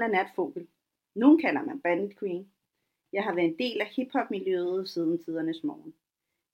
[0.00, 0.68] navn er Natfogel.
[1.14, 2.52] Nogen kalder mig Bandit Queen.
[3.12, 5.94] Jeg har været en del af hiphop-miljøet siden tidernes morgen.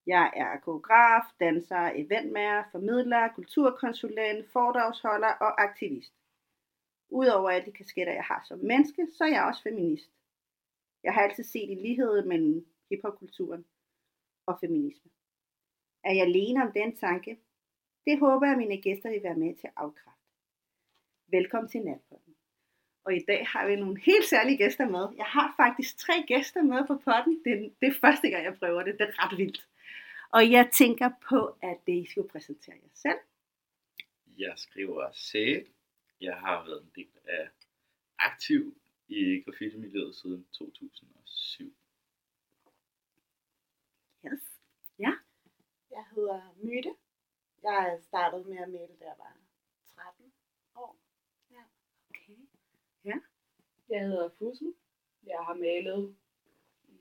[0.05, 6.13] Jeg er koreograf, danser, eventmager, formidler, kulturkonsulent, foredragsholder og aktivist.
[7.09, 10.11] Udover alle de kasketter, jeg har som menneske, så er jeg også feminist.
[11.03, 13.65] Jeg har altid set en lighed mellem hiphopkulturen
[14.45, 15.11] og feminisme.
[16.03, 17.39] Er jeg alene om den tanke?
[18.05, 20.27] Det håber jeg, mine gæster vil være med til at afkræfte.
[21.27, 22.26] Velkommen til Natpodden.
[23.07, 25.07] Og i dag har vi nogle helt særlige gæster med.
[25.17, 27.41] Jeg har faktisk tre gæster med på podden.
[27.45, 28.99] Det er, det er første gang, jeg prøver det.
[28.99, 29.67] Det er ret vildt.
[30.29, 33.19] Og jeg tænker på, at det I skal præsentere jer selv.
[34.37, 35.33] Jeg skriver C.
[36.21, 37.49] Jeg har været en del af
[38.19, 41.73] aktiv i graffiti-miljøet siden 2007.
[44.25, 44.41] Yes.
[44.99, 45.13] Ja.
[45.91, 46.95] Jeg hedder Myte.
[47.63, 49.37] Jeg startede med at male, da jeg var
[49.95, 50.33] 13
[50.75, 50.97] år.
[52.09, 52.37] Okay.
[53.89, 54.73] Jeg hedder Fussel.
[55.23, 56.15] Jeg har malet
[56.87, 56.97] i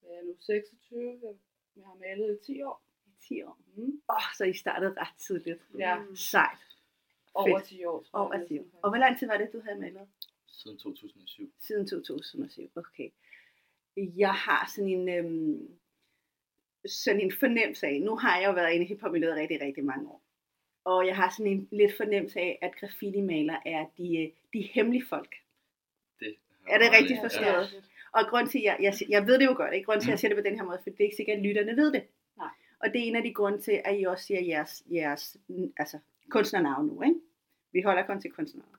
[0.00, 1.18] hvad er jeg nu, 26.
[1.22, 1.34] Jeg,
[1.76, 2.82] jeg har malet i 10 år.
[3.06, 3.58] I 10 år.
[3.76, 3.82] Mm.
[4.10, 5.62] Åh, oh, så I startede ret tidligt.
[5.78, 6.58] Ja, Sejt.
[7.34, 7.68] over Fedt.
[7.68, 8.04] 10 år.
[8.12, 8.64] Over jeg 10 år.
[8.82, 10.08] Og hvor lang tid var det, du havde malet?
[10.46, 11.52] Siden 2007.
[11.58, 12.70] Siden 2007.
[12.76, 13.10] Okay.
[13.96, 15.78] Jeg har sådan en, øhm,
[16.86, 20.08] sådan en fornemmelse af, nu har jeg jo været inde i hiphop-miljøet rigtig, rigtig mange
[20.08, 20.22] år.
[20.84, 25.34] Og jeg har sådan en lidt fornemmelse af, at graffiti-maler er de, de hemmelige folk.
[26.20, 26.34] Det
[26.68, 27.84] Er det rigtigt forstået?
[28.12, 29.86] Og grund til, jeg, jeg, jeg ved det jo godt, ikke?
[29.86, 31.36] grund til, at jeg siger det på den her måde, for det er ikke sikkert,
[31.36, 32.02] at lytterne ved det.
[32.36, 32.48] Nej.
[32.80, 35.72] Og det er en af de grunde til, at I også siger jeres, jeres mm,
[35.76, 35.98] altså,
[36.30, 37.02] kunstnernavn nu.
[37.02, 37.20] Ikke?
[37.72, 38.74] Vi holder kun til kunstnernavn.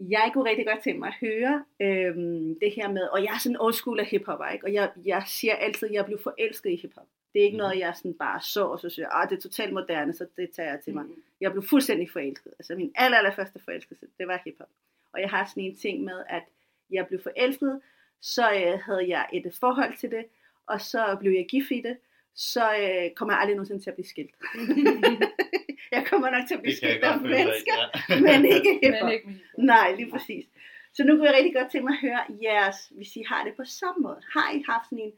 [0.00, 3.38] Jeg kunne rigtig godt tænke mig at høre øhm, det her med, og jeg er
[3.38, 4.66] sådan old school af hiphopper, ikke?
[4.66, 7.06] og jeg, jeg siger altid, at jeg blev forelsket i hiphop.
[7.38, 7.62] Det er ikke Mhm.
[7.66, 10.50] noget, jeg sådan bare så, og så siger, at det er totalt moderne, så det
[10.50, 11.04] tager jeg til mig.
[11.04, 11.22] Mm.
[11.40, 12.52] Jeg blev fuldstændig forelsket.
[12.58, 14.68] Altså min aller, aller første forelskelse, det var hiphop.
[15.12, 16.42] Og jeg har sådan en ting med, at
[16.90, 17.80] jeg blev forelsket,
[18.20, 20.24] så øh, havde jeg et forhold til det,
[20.66, 21.96] og så blev jeg gift i det,
[22.34, 24.34] så øh, kommer jeg aldrig nogensinde til at blive skilt.
[25.96, 27.78] jeg kommer nok til at blive jeg skilt af mennesker,
[28.08, 28.20] ja.
[28.20, 29.10] men ikke hiphop.
[29.58, 30.44] Nej, lige præcis.
[30.92, 33.54] Så nu kunne jeg rigtig godt tænke mig at høre jeres, hvis I har det
[33.56, 34.20] på samme måde.
[34.32, 35.12] Har I haft sådan en,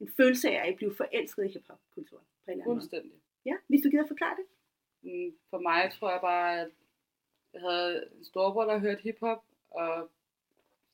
[0.00, 2.24] en følelse af, at blev forelsket i hiphop-kulturen?
[2.64, 3.12] Fuldstændig.
[3.46, 4.46] Ja, hvis du gider forklare det.
[5.02, 6.70] Mm, For mig tror jeg bare, at
[7.52, 10.10] jeg havde en storbror, der hørte hiphop, og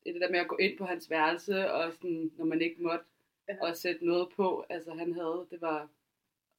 [0.06, 3.04] det der med at gå ind på hans værelse, og sådan, når man ikke måtte,
[3.48, 3.56] Ja.
[3.68, 5.88] og sætte noget på, altså han havde, det var,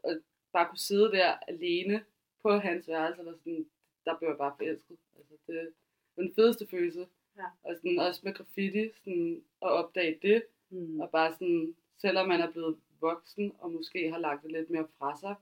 [0.03, 0.21] at
[0.53, 2.05] bare kunne sidde der alene
[2.41, 3.69] på hans værelse, eller sådan,
[4.05, 4.97] der blev jeg bare forelsket.
[5.17, 5.73] Altså det
[6.15, 7.07] var den fedeste følelse.
[7.37, 7.45] Ja.
[7.63, 10.99] Og sådan, også med graffiti, sådan, at opdage det, Mm.
[10.99, 14.87] og bare sådan, selvom man er blevet voksen, og måske har lagt det lidt mere
[14.99, 15.35] fra sig,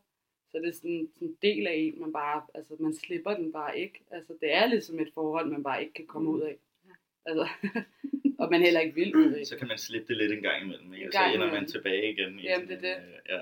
[0.51, 3.51] så er det sådan, sådan en del af en, man bare, altså man slipper den
[3.51, 3.99] bare ikke.
[4.11, 6.35] Altså det er ligesom et forhold, man bare ikke kan komme Mm.
[6.35, 6.57] ud af.
[6.87, 6.91] Ja.
[7.25, 7.47] Altså,
[8.39, 9.45] og man heller ikke vil ud af.
[9.45, 11.07] Så kan man slippe det lidt en gang imellem, ikke?
[11.07, 12.39] Og så ender man tilbage igen.
[12.39, 13.41] i Jamen, det er en, øh, Ja.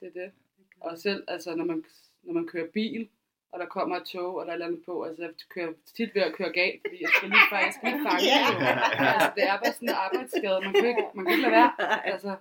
[0.00, 0.32] Det er det.
[0.80, 1.84] Og selv, altså når man,
[2.22, 3.08] når man kører bil,
[3.52, 6.10] og der kommer et tog, og der er et andet på, altså jeg kører tit
[6.14, 8.40] ved at køre galt, fordi jeg skal lige, jeg skal lige fange Ja.
[8.48, 8.54] det.
[8.54, 8.66] jo.
[9.14, 11.72] Altså, det er bare sådan en arbejdsskade, man kan ikke, man kan ikke lade være.
[12.12, 12.32] Altså,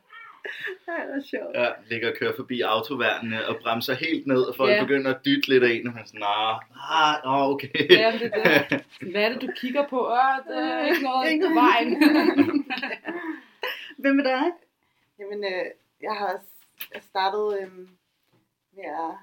[0.87, 1.55] Ja, det var sjovt.
[1.55, 4.83] Ja, ligger og kører forbi autoværnene og bremser helt ned, og folk Ja.
[4.83, 6.55] begynder at dytte lidt af en, og man er sådan, nah,
[7.07, 7.73] ah, nå, okay.
[8.01, 8.85] ja, det er det.
[9.11, 9.99] Hvad er det, du kigger på?
[10.07, 11.89] Åh, det er ikke noget Ikke på vejen.
[14.01, 14.45] Hvem er dig?
[15.19, 15.65] Jamen, øh,
[16.01, 16.39] jeg har
[17.01, 17.71] startet øh,
[18.75, 19.13] med at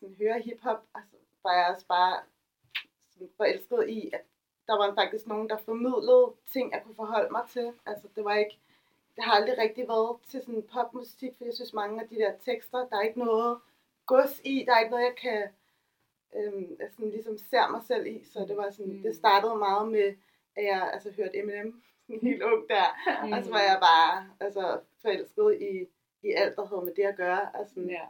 [0.00, 1.16] sådan, høre hiphop, og så
[1.48, 2.14] var jeg også bare
[3.12, 4.20] sådan, forelsket i, at
[4.66, 7.72] der var faktisk nogen, der formidlede ting, jeg kunne forholde mig til.
[7.86, 8.58] Altså, det var ikke,
[9.16, 12.32] det har aldrig rigtig været til sådan popmusik, for jeg synes mange af de der
[12.44, 13.58] tekster, der er ikke noget
[14.06, 15.42] gods i, der er ikke noget, jeg kan
[16.36, 19.02] øhm, jeg sådan ligesom ser mig selv i, så det var sådan, Mm.
[19.02, 20.14] det startede meget med,
[20.56, 21.82] at jeg altså hørte Eminem
[22.22, 22.86] helt ung der,
[23.26, 23.32] Mm.
[23.32, 25.86] og så var jeg bare altså, forelsket i,
[26.28, 28.04] i alt, der havde med det at gøre, og, sådan, Ja.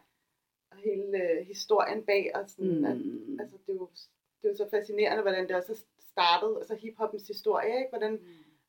[0.71, 2.85] Og hele øh, historien bag, og sådan, mm.
[2.85, 3.41] at, Mm.
[3.41, 3.89] altså, det, er jo,
[4.43, 7.89] det er jo så fascinerende, hvordan det også startede, altså hiphoppens historie, ikke?
[7.91, 8.15] hvordan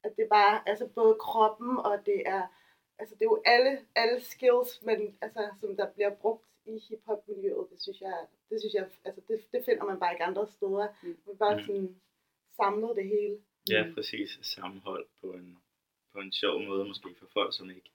[0.04, 2.44] at det bare, altså både kroppen, og det er,
[3.00, 7.68] altså det er jo alle, alle skills, men, altså, som der bliver brugt i hiphop-miljøet,
[7.72, 8.18] det synes jeg,
[8.50, 10.88] det synes jeg, altså det, det finder man bare ikke andre steder.
[11.04, 11.18] Mm.
[11.28, 11.64] Man bare Mm.
[11.64, 11.96] sådan
[12.56, 13.38] samlet det hele.
[13.70, 14.40] Ja, præcis.
[14.42, 15.58] Sammenhold på en,
[16.14, 17.92] på en sjov måde, måske for folk, som ikke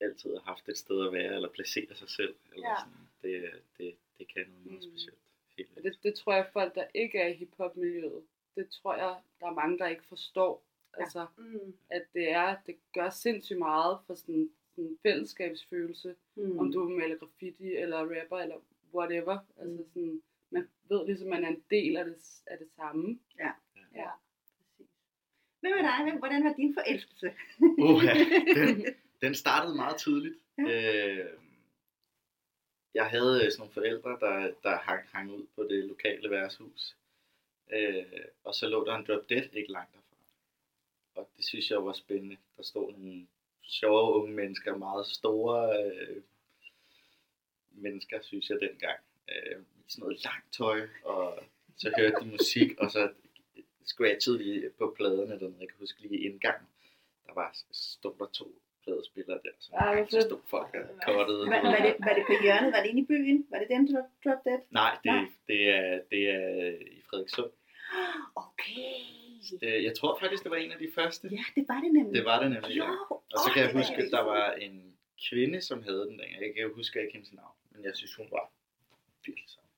[0.00, 2.34] altid har haft et sted at være, eller placere sig selv.
[2.52, 2.74] Eller Ja.
[2.78, 3.08] sådan.
[3.22, 4.90] Det, det, det kan noget meget Mm.
[4.90, 5.18] specielt.
[5.58, 8.22] Helt Og det, det tror jeg, folk, der ikke er i hiphop-miljøet,
[8.56, 10.64] det tror jeg, der er mange, der ikke forstår.
[10.96, 11.02] Ja.
[11.02, 11.74] Altså, Mm.
[11.90, 16.58] at det er, det gør sindssygt meget for sådan en fællesskabsfølelse, Mm.
[16.58, 18.56] om du maler graffiti, eller rapper, eller
[18.94, 19.38] whatever.
[19.60, 22.16] Altså sådan, man ved ligesom, man er en del af det,
[22.46, 23.18] af det samme.
[23.38, 23.50] Ja.
[23.94, 24.10] Ja.
[24.76, 24.86] Præcis.
[25.60, 26.02] Hvad med dig?
[26.02, 27.32] Hvem- Hvordan var din forelskelse?
[27.60, 28.02] Uh,
[28.54, 28.84] den,
[29.22, 30.38] den startede meget tidligt.
[30.58, 30.62] Ja.
[30.62, 31.32] Øh,
[32.94, 36.96] jeg havde øh, sådan nogle forældre, der, der hang, hang ud på det lokale værtshus.
[37.72, 38.04] Øh,
[38.44, 40.16] og så lå der en drop dead ikke langt derfra.
[41.14, 42.36] Og det synes jeg var spændende.
[42.56, 43.26] Der stod nogle
[43.62, 46.22] sjove unge mennesker, meget store øh,
[47.70, 49.00] mennesker, synes jeg dengang.
[49.28, 51.44] Øh, sådan noget langt tøj, og
[51.76, 53.12] så hørte de musik, og så
[53.84, 55.56] scratchede de på pladerne dernede.
[55.60, 56.68] Jeg kan huske lige indgangen,
[57.26, 61.40] der var, stod der to pladespillere der, så, Ej, hvor så stod folk og kottede.
[61.52, 62.68] Var, var, det, var det på hjørnet?
[62.74, 63.38] Var det inde i byen?
[63.50, 64.60] Var det den drop, drop dead?
[64.80, 65.24] Nej, det, Nej.
[65.50, 66.46] det, er, det er
[66.98, 67.50] i Frederikssund.
[68.44, 68.94] Okay.
[69.60, 71.24] Det, jeg tror faktisk, det var en af de første.
[71.38, 72.14] Ja, det var det nemlig.
[72.18, 72.84] Det var det nemlig, Jo.
[72.84, 72.90] ja.
[73.34, 74.76] Og så kan jeg det var huske, at der var en
[75.28, 76.40] kvinde, som havde den dengang.
[76.46, 78.44] Jeg kan huske ikke hendes navn, men jeg synes, hun var
[79.26, 79.70] virkelig sammen.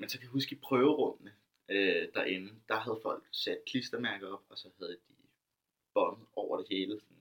[0.00, 1.32] Men så kan jeg huske i prøverummene
[1.68, 5.14] øh, derinde, der havde folk sat klistermærker op, og så havde de
[5.94, 7.15] bånd over det hele sådan,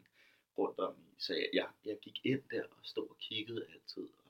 [0.57, 1.15] rundt om i.
[1.17, 4.25] Så jeg, jeg, jeg gik ind der og stod og kiggede altid og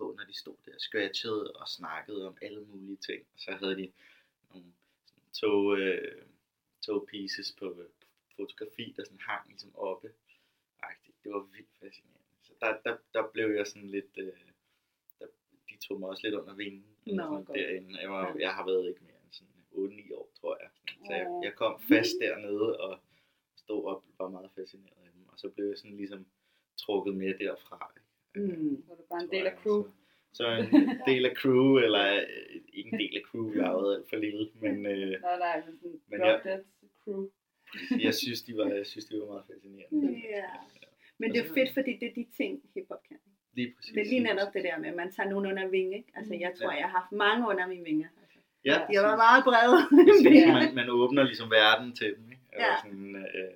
[0.00, 3.20] på, når de stod der og scratchede og snakkede om alle mulige ting.
[3.34, 3.92] Og så havde de
[4.50, 4.72] nogle
[5.04, 6.22] sådan, to, øh,
[6.86, 7.90] to pieces på øh,
[8.36, 10.08] fotografi, der sådan hang ligesom oppe.
[10.82, 11.16] Agtigt.
[11.24, 12.28] Det var vildt fascinerende.
[12.42, 14.12] Så der, der, der blev jeg sådan lidt...
[14.18, 14.32] Øh,
[15.18, 15.26] der,
[15.70, 17.58] de tog mig også lidt under vingen Nå, sådan godt.
[17.58, 18.00] derinde.
[18.00, 20.70] Jeg, var, jeg har været ikke mere end sådan 8-9 år, tror jeg.
[21.06, 23.00] Så jeg, jeg kom fast dernede og
[23.56, 24.99] stod op og var meget fascineret
[25.40, 26.26] så blev jeg sådan ligesom
[26.84, 27.78] trukket med derfra.
[27.96, 28.52] Ikke?
[28.52, 28.82] Mm.
[28.86, 29.58] Så er du bare en del af jeg.
[29.62, 29.80] crew.
[30.32, 33.72] Så, så en del af crew, eller øh, ikke en del af crew, jeg har
[33.72, 36.60] været alt for lille, men øh, Nej, nej, men sådan Men jeg-
[37.04, 37.20] crew.
[38.06, 40.22] jeg synes, de var, jeg synes, de var meget fascinerende.
[40.36, 40.44] Ja.
[41.18, 43.16] Men det er fedt, fordi det er de ting, hiphop kan.
[43.52, 43.92] Lige præcis.
[43.94, 45.96] Det er lige netop det der med, at man tager nogen under vinge.
[45.96, 46.12] ikke?
[46.14, 46.76] Altså, jeg tror, Ja.
[46.78, 48.08] jeg har haft mange under mine vinger.
[48.22, 49.76] Altså, Ja, de har været meget brede.
[50.06, 52.24] Præcis, man, man åbner ligesom verden til dem.
[52.34, 52.42] Ikke?
[52.64, 52.72] Ja.
[52.84, 53.54] Sådan, øh,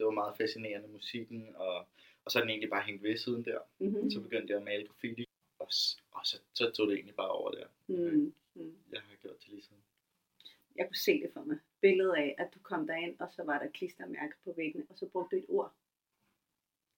[0.00, 1.76] det var meget fascinerende musikken, og,
[2.24, 3.58] og så er den egentlig bare hængt ved siden der.
[3.78, 4.10] mm-hmm.
[4.10, 5.68] Så begyndte jeg at male graffiti, og,
[6.12, 7.66] og så, så tog det egentlig bare over der.
[7.86, 8.34] mm.
[8.54, 8.76] Mm.
[8.92, 9.82] Jeg har gjort det lige siden.
[10.76, 11.58] Jeg kunne se det for mig.
[11.80, 15.06] Billedet af, at du kom derind, og så var der klistermærke på væggene, og så
[15.06, 15.72] brugte du et ord.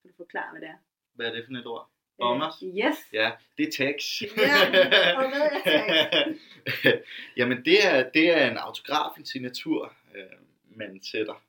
[0.02, 0.78] Kan du forklare, hvad det er?
[1.12, 1.90] Hvad er det for et ord?
[2.18, 2.62] Bombers?
[2.62, 2.96] Øh, yes.
[3.12, 4.22] Ja, det er tags.
[4.22, 6.40] Ja, og hvad er tags?
[7.36, 10.24] Jamen, det er, det er en autograf, en signatur, øh,
[10.66, 11.44] man sætter,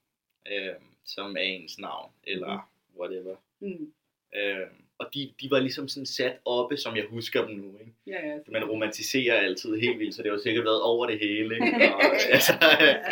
[0.51, 3.35] øh, som er ens navn, eller whatever.
[3.59, 3.93] Mm.
[4.35, 4.67] Øh,
[4.97, 7.77] og de, de var ligesom sådan sat oppe, som jeg husker dem nu.
[7.79, 7.93] Ikke?
[8.07, 8.37] Ja, ja.
[8.47, 11.55] Man romantiserer altid helt vildt, så det har sikkert været over det hele.
[11.55, 11.93] Ikke?
[11.95, 12.01] Og,
[12.31, 12.53] altså,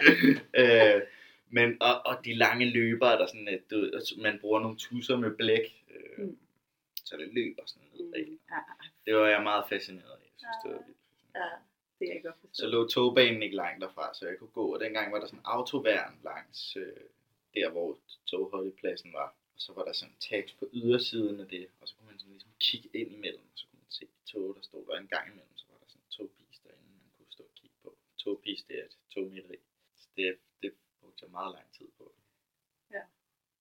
[0.62, 1.02] øh,
[1.50, 5.18] men, og, og de lange løbere, der sådan, at du, altså, man bruger nogle tusser
[5.18, 6.38] med blæk, øh, Mm.
[7.06, 8.06] så det løber sådan ned.
[8.26, 8.40] Mm.
[8.52, 8.58] Ja,
[9.06, 10.26] Det var jeg meget fascineret af.
[10.42, 10.98] Jeg synes, det var vildt.
[11.36, 11.50] ja,
[12.00, 12.54] det er jeg godt forstå.
[12.54, 14.74] Så lå togbanen ikke langt derfra, så jeg kunne gå.
[14.74, 16.84] Og dengang var der sådan autoværn langs øh,
[17.56, 19.30] der, hvor togholdepladsen var.
[19.56, 21.68] Og så var der sådan en tags på ydersiden af det.
[21.82, 24.32] Og så kunne man sådan ligesom kigge ind imellem, og så kunne man se de
[24.32, 25.56] tog, der stod der en gang imellem.
[25.58, 27.98] Så var der sådan en togpis derinde, man kunne stå og kigge på.
[28.24, 29.58] Togpis, det er et togmætteri.
[29.96, 32.06] Så det, det brugte jeg meget lang tid på.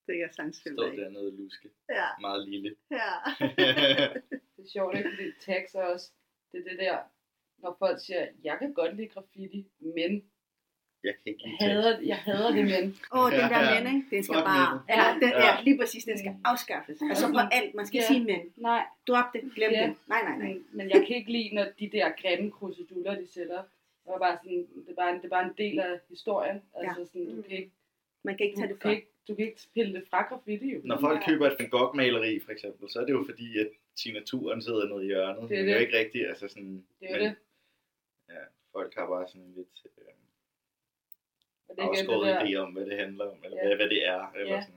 [0.06, 0.96] Det er jeg sangsfyldt Stod af.
[0.96, 1.70] dernede og luske.
[1.88, 2.76] Ja, Meget lille.
[2.90, 3.12] ja.
[4.56, 5.10] Det er sjovt, ikke?
[5.10, 6.12] Fordi tags er også,
[6.52, 6.98] det er det der,
[7.58, 10.30] når folk siger, jeg kan godt lide graffiti, men
[11.04, 12.84] jeg kan ikke jeg hader, jeg hader det men.
[13.14, 13.70] Åh, oh, den der Ja.
[13.74, 14.16] mænd, ikke?
[14.16, 14.68] Den skal Fuck bare...
[14.74, 14.98] mænd.
[14.98, 15.62] Ja, den, ja, Ja.
[15.66, 16.04] lige præcis.
[16.04, 16.98] Den skal afskaffes.
[17.10, 17.74] Altså på alt.
[17.74, 18.06] Man skal Ja.
[18.10, 18.44] sige mænd.
[18.56, 19.40] Nej, Drop det.
[19.56, 19.82] Glem Ja.
[19.86, 19.96] det.
[20.12, 20.54] Nej, nej, nej.
[20.76, 23.62] men, jeg kan ikke lide, når de der grimme kruseduller, de sætter.
[24.04, 26.58] Det er bare sådan, det er bare en, det er bare en del af historien.
[26.74, 27.70] Altså sådan, du kan ikke,
[28.24, 28.90] Man kan ikke tage det fra.
[28.90, 30.80] ikke, du kan ikke pille det fra graffiti, jo.
[30.84, 34.62] Når folk køber et Van Gogh-maleri, for eksempel, så er det jo fordi, at signaturen
[34.62, 35.48] sidder nede i hjørnet.
[35.50, 35.86] Det er Men det er jo det.
[35.86, 36.84] ikke rigtigt, altså sådan...
[37.00, 37.34] Det er men, det.
[38.28, 38.42] Ja,
[38.72, 42.54] folk har bare sådan en lidt øh, Og det er igen det, afskåret der, idé
[42.56, 43.66] om, hvad det handler om, eller Ja.
[43.66, 44.32] hvad, hvad det er.
[44.36, 44.60] Eller Ja.
[44.62, 44.74] sådan.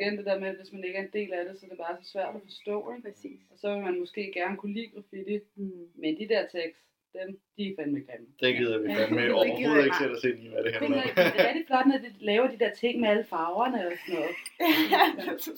[0.00, 1.70] igen det der med, at hvis man ikke er en del af det, så er
[1.70, 2.92] det bare så svært at forstå.
[2.92, 3.08] Ikke?
[3.08, 3.40] Præcis.
[3.52, 5.86] Og så vil man måske gerne kunne lide graffiti, Mm.
[5.94, 6.82] men de der tekst,
[7.18, 8.26] dem, de er fandme grimme.
[8.42, 8.94] Det gider vi Ja.
[8.98, 11.08] fandme Det gider overhovedet ikke sætte os ind i, hvad det Det handler om.
[11.16, 13.92] er, det er rigtig flot, når de laver de der ting med alle farverne og
[14.02, 14.34] sådan noget.
[15.18, 15.50] Men altså,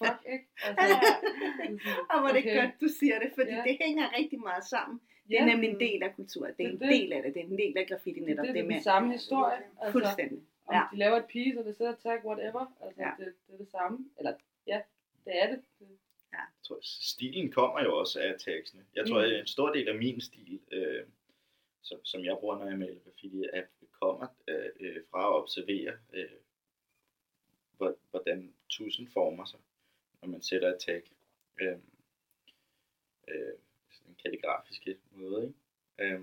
[0.00, 0.46] fuck, ikke?
[0.66, 0.86] Altså,
[2.10, 2.56] Og hvor er det okay.
[2.60, 3.62] godt, du siger det, fordi Ja.
[3.68, 4.96] det hænger rigtig meget sammen.
[5.28, 5.50] Det er Ja.
[5.52, 6.46] nemlig en del af kultur.
[6.46, 7.00] Det er en Det er det.
[7.00, 7.34] del af det.
[7.34, 8.46] Det er en del af graffiti Det, netop.
[8.46, 9.62] det, Det er med den samme historie.
[9.80, 10.38] Altså, fuldstændig.
[10.66, 10.82] om Ja.
[10.92, 12.76] de laver et piece, og det sætter tag, whatever.
[12.82, 13.10] Altså, Ja.
[13.18, 14.10] det, det er det samme.
[14.18, 14.34] Eller,
[14.66, 14.82] ja,
[15.24, 15.62] det er det.
[15.78, 15.88] det
[16.32, 18.84] Jeg tror, stilen kommer jo også af tekstene.
[18.94, 19.24] Jeg tror, Mm.
[19.24, 21.04] at en stor del af min stil, øh,
[21.82, 23.62] som, som jeg bruger, når jeg maler graffiti, er,
[24.00, 26.28] kommer øh, øh, fra at observere, øh,
[27.76, 29.60] hvor- hvordan tusind former sig,
[30.22, 31.02] når man sætter et tag.
[31.60, 31.78] Øh,
[33.28, 33.63] øh, en
[34.24, 35.42] kalligrafiske måde.
[35.98, 36.14] Ikke?
[36.14, 36.20] Øh,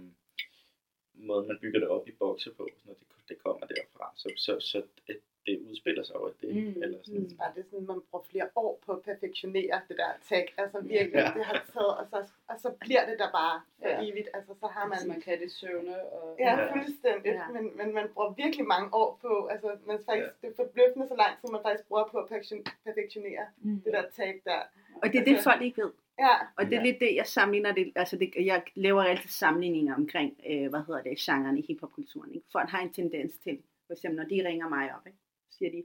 [1.13, 4.11] måde, man bygger det op i bokse på, når det, det kommer derfra.
[4.15, 6.55] Så, så, så det, det udspiller sig over det.
[6.55, 6.83] Mm.
[6.83, 7.21] Eller sådan.
[7.21, 7.37] Mm.
[7.37, 10.53] Bare det er sådan, man bruger flere år på at perfektionere det der tag.
[10.57, 11.31] Altså virkelig, Ja.
[11.37, 14.03] det har taget, og så, og så bliver det der bare for Ja.
[14.07, 14.29] evigt.
[14.33, 14.93] Altså så har man...
[14.93, 15.95] Altså, man kan det søvne.
[16.11, 16.73] Og, Ja, Ja.
[16.75, 17.31] fuldstændig.
[17.31, 17.47] Ja.
[17.55, 20.47] Men, men man bruger virkelig mange år på, altså man faktisk, ja.
[20.47, 23.81] det er forbløffende så lang tid, man faktisk bruger på at perfektion- perfektionere Mm.
[23.85, 24.61] det der tag der.
[25.01, 25.91] Og det er det, Altså- folk ikke ved.
[26.19, 26.83] Ja, Og det er Ja.
[26.83, 31.01] lidt det, jeg sammenligner det, altså det, jeg laver altid sammenligninger omkring, øh, hvad hedder
[31.03, 32.33] det, genren i hiphopkulturen.
[32.35, 32.47] Ikke?
[32.51, 35.17] Folk har en tendens til, for eksempel når de ringer mig op, ikke?
[35.49, 35.83] siger de,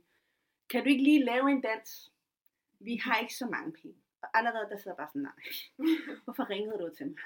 [0.71, 2.13] kan du ikke lige lave en dans?
[2.81, 3.97] Vi har ikke så mange penge.
[4.23, 5.33] Og allerede der sidder bare sådan, nej,
[6.25, 7.19] hvorfor ringede du til mig?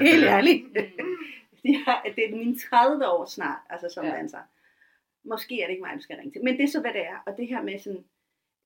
[0.00, 0.64] Helt ærligt.
[0.64, 1.16] Mm.
[1.62, 4.10] Det er, det er mine 30 år snart, altså som Ja.
[4.10, 4.16] ja.
[4.16, 4.38] danser.
[5.24, 6.44] Måske er det ikke mig, du skal ringe til.
[6.44, 7.16] Men det er så, hvad det er.
[7.26, 8.04] Og det her med sådan,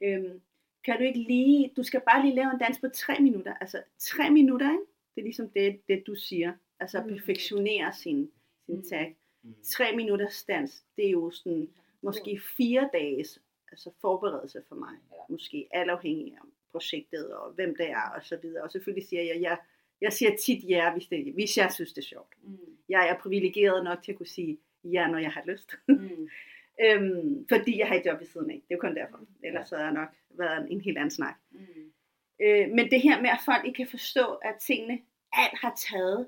[0.02, 0.40] øhm,
[0.84, 3.54] kan du ikke lige, du skal bare lige lave en dans på tre minutter.
[3.54, 4.84] Altså tre minutter, ikke?
[5.14, 6.52] Det er ligesom det, det du siger.
[6.80, 7.08] Altså Mm.
[7.08, 8.30] perfektionere sin,
[8.66, 8.82] sin Mm.
[8.88, 9.16] tag.
[9.42, 9.54] Mm.
[9.62, 11.68] Tre minutters dans, det er jo sådan,
[12.02, 13.38] måske fire dages
[13.72, 14.94] altså forberedelse for mig.
[15.12, 15.16] Ja.
[15.28, 16.38] Måske alt afhængig af
[16.70, 18.62] projektet og hvem det er og så videre.
[18.62, 19.58] Og selvfølgelig siger jeg, jeg,
[20.00, 22.34] jeg siger tit ja, hvis, det, hvis jeg synes, det er sjovt.
[22.42, 22.58] Mm.
[22.88, 25.74] Jeg er privilegeret nok til at kunne sige ja, når jeg har lyst.
[25.88, 26.28] Mm.
[26.84, 28.54] øhm, fordi jeg har et job ved siden af.
[28.68, 29.20] Det er jo kun derfor.
[29.44, 31.34] Ellers havde jeg nok været en, en helt anden snak.
[31.50, 31.58] Mm.
[32.42, 34.98] Øh, men det her med, at folk ikke kan forstå, at tingene
[35.32, 36.26] alt har taget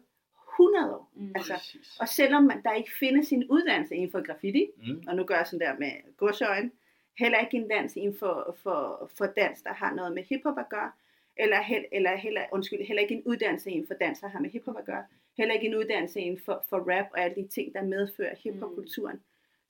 [0.52, 1.11] 100 år.
[1.14, 1.32] Mm.
[1.35, 1.54] Altså.
[2.00, 5.02] Og selvom man, der ikke findes en uddannelse inden for graffiti, Mm.
[5.09, 6.71] og nu gør jeg sådan der med godsøjne,
[7.18, 10.68] heller ikke en dans inden for, for, for dans, der har noget med hiphop at
[10.68, 10.92] gøre,
[11.37, 14.50] eller, hel, eller heller, undskyld, heller ikke en uddannelse inden for dans, der har med
[14.50, 15.04] hiphop at gøre,
[15.37, 19.21] heller ikke en uddannelse inden for, for rap og alle de ting, der medfører hiphopkulturen.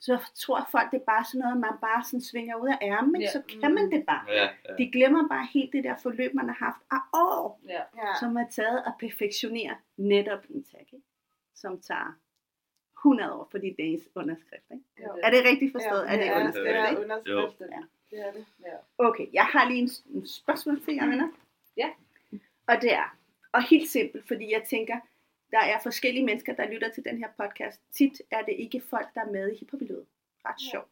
[0.06, 3.21] Så tror folk, det er bare sådan noget, man bare sådan svinger ud af ærmen,
[3.21, 3.30] Ja.
[3.32, 4.25] så kan man det bare.
[4.28, 4.75] Ja, ja.
[4.78, 7.82] De glemmer bare helt det der forløb, man har haft af år, Ja.
[8.21, 11.04] som er taget at perfektionere netop en tag, ikke?
[11.54, 12.18] som tager
[12.99, 14.64] 100 år, fordi det er ens underskrift.
[14.73, 14.85] Ikke?
[15.23, 16.04] Er det rigtigt forstået?
[16.04, 16.66] Ja, er det underskrift?
[16.66, 17.02] det er ikke?
[17.02, 17.61] underskrift.
[17.61, 17.82] Ja.
[18.11, 18.44] Det er det.
[18.61, 18.76] Ja.
[18.99, 21.28] Okay, jeg har lige en, en spørgsmål til jer, venner.
[21.76, 21.88] Ja.
[22.66, 23.16] Og det er,
[23.52, 24.97] og helt simpelt, fordi jeg tænker,
[25.52, 27.80] der er forskellige mennesker, der lytter til den her podcast.
[27.92, 30.06] Tit er det ikke folk, der er med i hiphop-miljøet.
[30.47, 30.71] Ret Ja.
[30.71, 30.88] sjovt.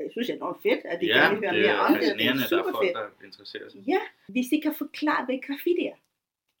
[0.00, 1.92] Jeg synes, det er enormt fedt, at de ja, gerne vil høre mere er om
[1.92, 2.00] det.
[2.02, 2.96] Det fascinerende, er at der er super folk, fedt.
[3.20, 3.80] der interesserer sig.
[3.80, 5.98] Ja, hvis I kan forklare, hvad graffiti er.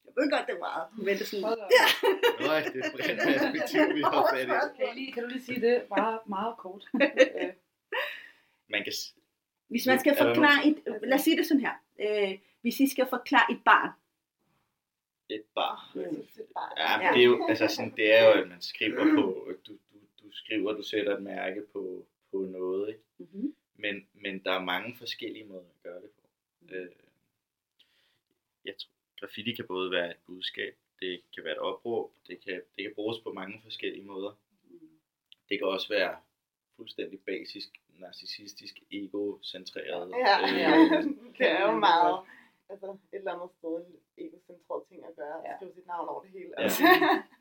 [0.06, 1.58] Jeg ved godt, det er meget, men det er sådan, op.
[2.46, 4.50] Nøj, det er et bredt perspektiv, vi har fat i.
[4.78, 6.82] Kan, I lige, kan du lige sige det meget, meget kort?
[8.72, 8.92] Man kan,
[9.68, 11.74] Hvis man skal forklare et, lad os sige det sådan her.
[12.04, 13.90] Øh, hvis I skal forklare et barn.
[15.28, 15.90] Et bar.
[15.94, 16.70] Bare...
[16.76, 19.72] Ja, men det er jo, altså sådan, det er jo, at man skriver på, du,
[19.72, 23.00] du, du skriver, du sætter et mærke på, på noget, ikke?
[23.18, 23.54] Mm-hmm.
[23.74, 26.28] Men, men der er mange forskellige måder at gøre det på.
[26.74, 26.90] Øh,
[28.64, 28.90] jeg tror,
[29.20, 32.92] graffiti kan både være et budskab, det kan være et opråb, det kan, det kan
[32.94, 34.38] bruges på mange forskellige måder.
[35.48, 36.16] Det kan også være
[36.76, 40.10] fuldstændig basisk, narcissistisk, egocentreret.
[40.10, 41.02] Ja, øh, ja.
[41.38, 42.18] det er jo meget
[42.68, 45.38] altså, et eller andet sted en egocentreret ting at gøre.
[45.44, 45.50] Ja.
[45.50, 46.52] At skrive sit navn over det hele.
[46.58, 46.62] Ja.
[46.62, 46.82] Altså.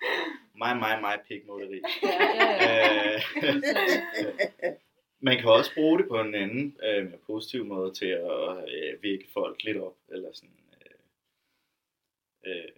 [0.61, 1.81] mig, mig, mig, pikmåleri.
[2.03, 3.15] ja, ja, ja.
[3.45, 3.61] Øh,
[5.27, 9.03] man kan også bruge det på en anden øh, mere positiv måde til at øh,
[9.03, 10.99] vække folk lidt op, eller sådan øh,
[12.45, 12.69] øh,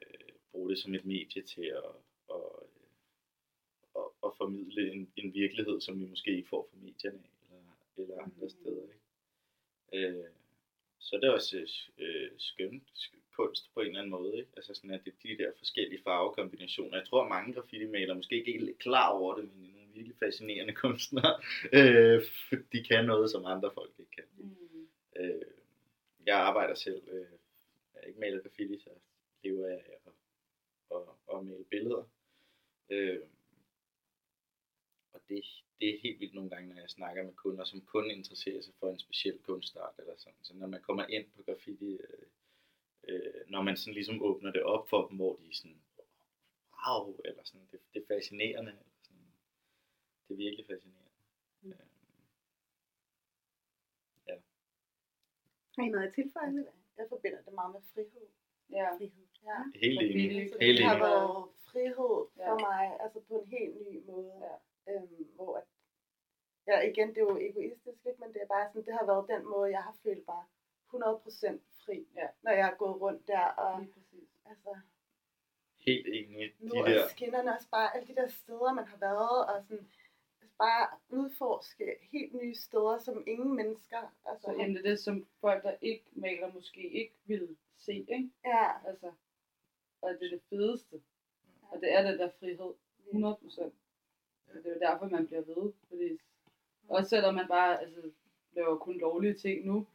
[0.52, 1.92] bruge det som et medie til at,
[2.28, 7.20] og, øh, at, at formidle en, en virkelighed, som vi måske ikke får fra medierne
[7.20, 8.84] af, eller, eller andre steder.
[8.84, 10.08] Ikke?
[10.08, 10.26] Øh,
[11.08, 11.58] så er det også
[11.98, 14.38] øh, skønt sk- kunst på en eller anden måde.
[14.38, 14.50] Ikke?
[14.58, 16.98] Altså sådan, at det er de der forskellige farvekombinationer.
[16.98, 19.74] Jeg tror, at mange graffiti-malere måske ikke er helt klar over det, men de er
[19.74, 21.34] nogle virkelig fascinerende kunstnere.
[21.74, 22.24] Øh,
[22.72, 24.24] de kan noget, som andre folk ikke kan.
[24.38, 24.88] Mm.
[25.16, 25.42] Øh,
[26.26, 27.32] jeg arbejder selv, øh,
[27.94, 28.90] jeg er ikke maler graffiti, så
[29.44, 30.14] lever jeg af at,
[30.98, 32.04] at, at male billeder.
[32.90, 33.20] Øh,
[35.30, 35.44] det,
[35.80, 38.74] det er helt vildt nogle gange, når jeg snakker med kunder, som kun interesserer sig
[38.80, 40.44] for en speciel kunstart eller sådan.
[40.44, 42.26] Så når man kommer ind på graffiti, øh,
[43.08, 45.82] øh, når man sådan ligesom åbner det op for dem, hvor de er sådan,
[46.88, 48.72] wow, eller sådan, det, det er fascinerende.
[48.72, 49.28] Eller sådan,
[50.28, 51.12] det er virkelig fascinerende.
[51.62, 51.72] Mm.
[51.72, 51.78] Øh,
[55.76, 56.66] Har I noget at tilføje?
[56.98, 58.28] Jeg forbinder det meget med frihed.
[58.70, 58.98] Ja.
[58.98, 59.26] Frihed.
[59.44, 59.58] Ja.
[59.84, 60.32] helt enig.
[60.32, 61.02] Helt det har enig.
[61.08, 62.54] været frihed for Ja.
[62.68, 64.32] mig, altså på en helt ny måde.
[64.48, 64.56] Ja.
[64.90, 65.64] Øhm, hvor at,
[66.68, 68.20] ja, igen, det er jo egoistisk, ikke?
[68.20, 70.44] men det er bare sådan, det har været den måde, jeg har følt mig
[70.94, 72.28] 100% fri, Ja.
[72.42, 73.86] når jeg har gået rundt der, og
[74.46, 74.78] altså,
[75.86, 76.56] Helt enig.
[76.60, 79.64] nu De er der, skinnerne også bare alle de der steder, man har været, og
[79.68, 79.92] sådan,
[80.58, 85.28] bare udforske helt nye steder, som ingen mennesker, altså, Så jamen, det er det, som
[85.42, 88.32] folk, der ikke maler, måske ikke vil se, ikke?
[88.46, 89.12] ja, Altså,
[90.02, 91.02] og det er det fedeste.
[91.72, 92.74] Og det er den der frihed.
[93.08, 93.74] 100 procent.
[94.48, 95.72] Så det er jo derfor, man bliver ved.
[95.90, 96.20] Fordi
[96.90, 98.02] også selvom man bare altså,
[98.52, 99.88] laver kun lovlige ting nu,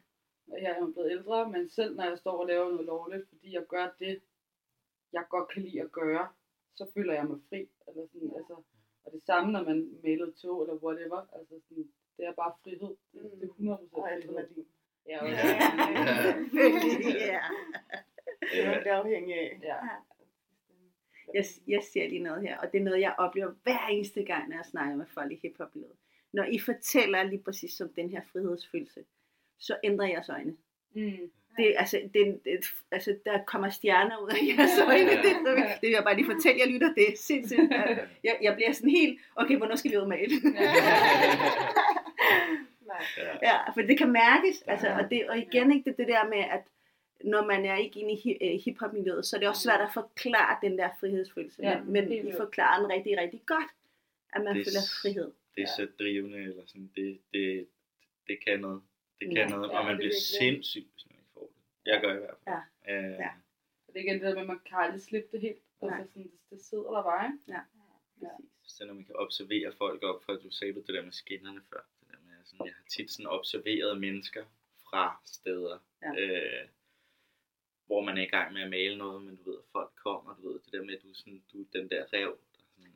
[0.52, 3.28] og jeg er jo blevet ældre, men selv når jeg står og laver noget lovligt,
[3.28, 4.23] fordi jeg gør det,
[5.12, 6.28] jeg godt kan lide at gøre,
[6.75, 7.68] så føler jeg mig fri.
[7.88, 8.56] Eller sådan, altså,
[9.04, 11.26] og det samme, når man mailer tog eller whatever.
[11.32, 12.97] Altså sådan, det er bare frihed.
[13.12, 14.23] Det, det er 100% Og frihed.
[14.23, 14.66] adrenalin.
[15.06, 15.28] Ja, og,
[17.32, 17.40] ja.
[18.52, 19.61] Det er afhængig af.
[19.62, 19.76] ja.
[21.35, 24.49] Jeg, jeg siger lige noget her, og det er noget, jeg oplever hver eneste gang,
[24.49, 25.71] når jeg snakker med folk i hiphop
[26.33, 29.05] Når I fortæller lige præcis om den her frihedsfølelse,
[29.59, 30.57] så ændrer jeres øjne.
[30.95, 31.31] Mm.
[31.57, 35.11] Det, altså, det, det, altså, der kommer stjerner ud af jeres øjne.
[35.11, 36.95] Det, det, det vil jeg bare lige fortælle jer, lytter.
[36.95, 37.73] Det sindssygt.
[38.25, 40.35] Jeg, jeg bliver sådan helt, okay, hvornår skal vi ud male?
[42.93, 43.05] Nej.
[43.43, 44.62] Ja, for det kan mærkes.
[44.67, 44.99] Altså, Ja.
[44.99, 46.62] og, det, og igen ikke det, det der med, at
[47.25, 50.59] når man er ikke inde i øh, hiphop-miljøet, så er det også svært at forklare
[50.62, 51.62] den der frihedsfølelse.
[51.62, 53.71] Ja, men men I forklarer den rigtig, rigtig godt,
[54.33, 55.33] at man Det er føler frihed.
[55.55, 57.67] Det er så drivende, eller sådan, det, det,
[58.26, 58.83] det kan noget.
[59.21, 59.47] Det kan Ja.
[59.49, 60.38] noget, Ja, og man er bliver virkelig.
[60.41, 61.91] sindssyg, hvis man ikke får det.
[61.91, 62.57] Jeg gør i hvert fald.
[62.88, 62.95] Ja.
[62.99, 63.31] Øh, Ja.
[63.87, 65.62] Og det er igen det der med, at man kan aldrig slippe det helt.
[65.83, 65.99] Nej.
[65.99, 67.38] Altså sådan, det, det sidder der bare, ikke?
[67.55, 67.61] Ja.
[68.21, 68.73] Præcis.
[68.76, 71.83] Så når man kan observere folk op fra, du sagde det der med skinnerne før,
[72.00, 74.45] det der med, sådan, jeg har tit sådan observeret mennesker
[74.91, 76.11] fra steder, Ja.
[76.21, 76.69] øh,
[77.86, 80.34] hvor man er i gang med at male noget, men du ved, at folk kommer,
[80.42, 82.62] du ved, det der med, at du er, sådan, du er den der rev, der
[82.68, 82.92] sådan,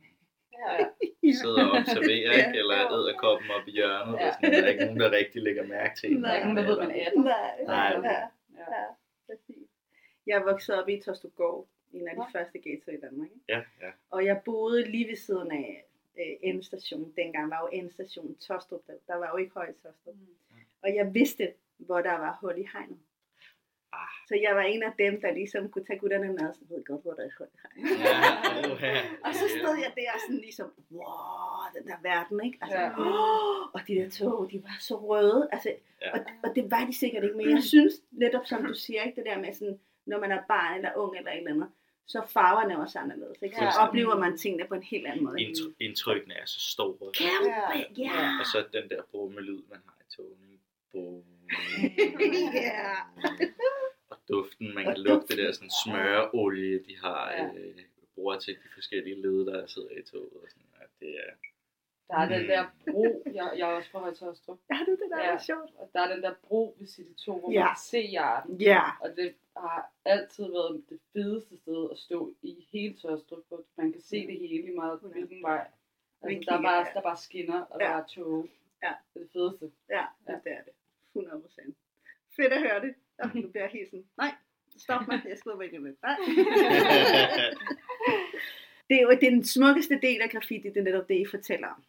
[1.23, 1.33] Ja.
[1.43, 2.47] sidder og observerer, Ja.
[2.47, 2.59] ikke?
[2.59, 4.29] eller æderkoppen op i hjørnet, Ja.
[4.29, 6.23] og sådan, der er ikke nogen, der rigtig lægger mærke til en.
[6.25, 7.23] Der er ikke nogen, der ved, man er den.
[7.25, 7.89] Nej, Nej.
[8.05, 8.67] Ja, Ja.
[8.77, 8.85] ja,
[9.27, 9.69] præcis.
[10.27, 12.39] Jeg voksede op i Tostrup en af de Ja.
[12.41, 13.29] første ghettoer i Danmark.
[13.31, 13.41] Ikke?
[13.49, 13.91] Ja, ja.
[14.11, 15.85] Og jeg boede lige ved siden af
[16.19, 17.13] øh, endestation.
[17.17, 18.87] Dengang var jo endestation Tostrup.
[18.87, 20.15] Der, der var jo ikke højt Tostrup.
[20.15, 20.57] Mm.
[20.83, 22.99] Og jeg vidste, hvor der var hul i hegnet.
[23.97, 24.09] Ah.
[24.29, 26.85] Så jeg var en af dem, der ligesom kunne tage gutterne med, og så ved
[26.85, 27.47] godt, hvor der er hul.
[28.05, 28.95] Ja, uha.
[29.25, 32.59] Og så stod jeg der sådan ligesom, wow, den der verden, ikke?
[32.63, 33.01] Altså, Ja.
[33.01, 35.49] åh, og de der tog, de var så røde.
[35.53, 35.71] Altså,
[36.03, 36.13] Ja.
[36.15, 39.17] og, og det var de sikkert ikke, men jeg synes netop, som du siger, ikke,
[39.17, 41.69] det der med sådan, når man er barn eller ung eller et eller andet,
[42.09, 43.57] så er farverne også anderledes, ikke?
[43.57, 43.89] Så Ja.
[43.89, 45.37] oplever man tingene på en helt anden måde.
[45.41, 47.13] Indtry- indtrykkene er så store.
[47.13, 47.51] Kæmpe,
[47.99, 48.37] ja.
[48.41, 50.59] Og så den der brummelyd, man har i togene.
[50.93, 51.23] Brum.
[52.69, 52.93] Ja.
[54.11, 57.45] Og duften, man kan lugte det der sådan smøreolie, de har Ja.
[57.55, 57.79] øh,
[58.15, 60.33] bruger til de forskellige led, der sidder i toget.
[60.43, 61.33] Og sådan, at det er,
[62.09, 62.47] Der er den Mm.
[62.49, 65.31] der bro, jeg, jeg er også fra Højtostrup, Ja, det, det der Ja.
[65.31, 65.71] var sjovt.
[65.79, 67.59] og der er den der bro ved City 2, hvor Ja.
[67.61, 68.61] man kan se Jarden.
[68.61, 68.83] Ja.
[69.01, 73.93] Og det har altid været det fedeste sted at stå i hele Tørstrup, hvor man
[73.93, 75.67] kan se det hele i meget på hvilken vej.
[76.23, 76.85] Altså, der, er bare, ja.
[76.93, 77.87] der er bare skinner, og Ja.
[77.87, 78.49] der er tog.
[78.83, 78.93] Ja.
[79.15, 79.71] Det er det fedeste.
[79.91, 80.73] Ja, det, det er det.
[81.17, 81.77] 100 procent.
[82.37, 82.95] Fedt at høre det.
[83.19, 84.35] Og nu bliver jeg helt sådan, nej,
[84.77, 85.95] stop mig, jeg og vælge med.
[86.03, 86.17] Nej.
[88.89, 91.85] det er jo den smukkeste del af graffiti, det er netop det, I fortæller om.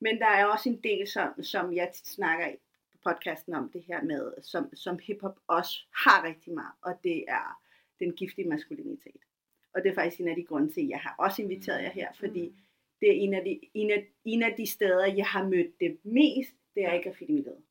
[0.00, 2.56] Men der er også en del, som, som jeg snakker i
[2.92, 7.24] på podcasten om det her med, som, som hiphop også har rigtig meget, og det
[7.28, 7.60] er
[7.98, 9.20] den giftige maskulinitet.
[9.74, 11.90] Og det er faktisk en af de grunde til, at jeg har også inviteret jer
[11.90, 12.56] her, fordi
[13.00, 15.98] det er en af de, en af, en af de steder, jeg har mødt det
[16.02, 17.62] mest, det er i graffiti-miljøet.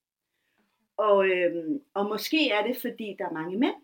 [0.97, 3.75] Og, øhm, og måske er det, fordi der er mange mænd.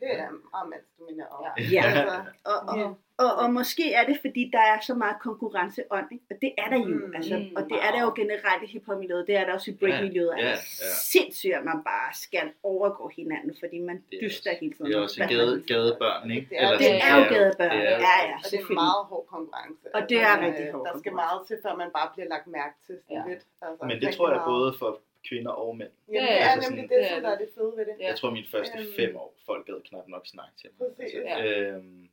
[0.00, 0.28] Det er
[0.70, 1.28] mandsdomineret.
[1.58, 1.64] Ja.
[1.72, 1.84] Ja.
[2.00, 2.88] Altså, Og, og, Ja.
[3.24, 6.06] og, og måske er det, fordi der er så meget konkurrenceånd.
[6.12, 6.24] Ikke?
[6.30, 6.84] Og det er der jo.
[6.84, 9.26] Mm, altså, mm, og det er der jo generelt i hiphop-miljøet.
[9.26, 10.32] Det er der også i break-miljøet.
[10.38, 10.56] Ja, Ja, ja, ja,
[10.90, 10.94] ja.
[11.12, 14.86] Sindssygt, at man bare skal overgå hinanden, fordi man Det er dyster hele tiden.
[14.86, 16.46] Det er også gade, gadebørn, ikke?
[16.50, 17.34] Det er- Det sådan, er jo ja.
[17.34, 17.70] gadebørn.
[17.70, 19.94] Det er- Ja, ja, og det er meget hård konkurrence.
[19.96, 22.46] Og det er øh, rigtig hård Der skal meget til, før man bare bliver lagt
[22.46, 23.22] mærke til sådan Ja.
[23.30, 23.42] lidt.
[23.62, 24.48] Altså, Men det tror jeg meget.
[24.54, 24.90] både for
[25.28, 25.90] kvinder og mænd.
[26.08, 27.72] Jamen, Ja, det er altså nemlig sådan- det, det som er der er det fede
[27.76, 27.96] ved det.
[28.00, 28.06] Ja.
[28.06, 28.92] Jeg tror, mine første Øhm.
[29.00, 30.78] fem år, folk gad knap nok snakke til mig.
[30.96, 31.14] Præcis.
[31.14, 32.08] Altså, øhm,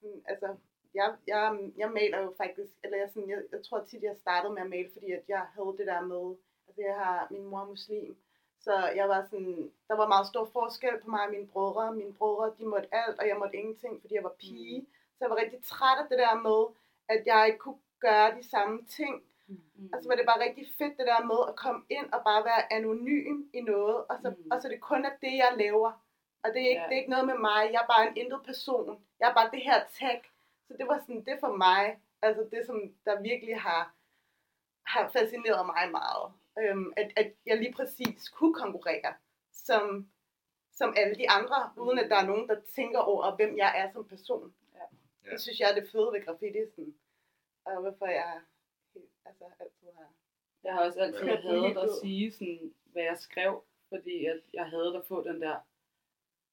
[0.00, 0.56] Sådan, altså,
[0.94, 4.52] jeg, jeg, jeg maler jo faktisk, eller jeg, sådan, jeg, jeg tror tit, jeg startede
[4.52, 7.60] med at male, fordi at jeg havde det der med, altså jeg har, min mor
[7.60, 8.16] er muslim,
[8.60, 11.94] så jeg var sådan, der var meget stor forskel på mig og mine brødre.
[11.94, 14.86] Mine brødre, de måtte alt, og jeg måtte ingenting, fordi jeg var pige.
[15.16, 16.60] Så jeg var rigtig træt af det der med,
[17.08, 19.22] at jeg ikke kunne gøre de samme ting.
[19.50, 19.90] Mm.
[19.92, 22.44] Og så var det bare rigtig fedt det der med at komme ind og bare
[22.44, 24.48] være anonym i noget, og så, Mm.
[24.52, 25.92] og så det kun er det, jeg laver.
[26.42, 26.86] Og det er, ikke, Ja.
[26.88, 29.04] det er ikke noget med mig, jeg er bare en intet person.
[29.20, 30.22] Jeg er bare det her tag.
[30.66, 33.94] Så det var sådan, det for mig, altså det som der virkelig har,
[34.86, 36.26] har fascineret mig meget.
[36.60, 39.14] Øhm, at, at jeg lige præcis kunne konkurrere
[39.52, 40.10] som,
[40.72, 43.92] som alle de andre, uden at der er nogen, der tænker over, hvem jeg er
[43.92, 44.54] som person.
[44.74, 45.30] Ja.
[45.32, 46.94] Det synes jeg er det fede ved graffiti, sådan.
[47.64, 48.40] og hvorfor jeg
[49.30, 50.08] altså, altid har
[50.64, 51.36] Jeg har også altid Ja.
[51.36, 55.56] hadet at sige, sådan, hvad jeg skrev, fordi at jeg havde at få den der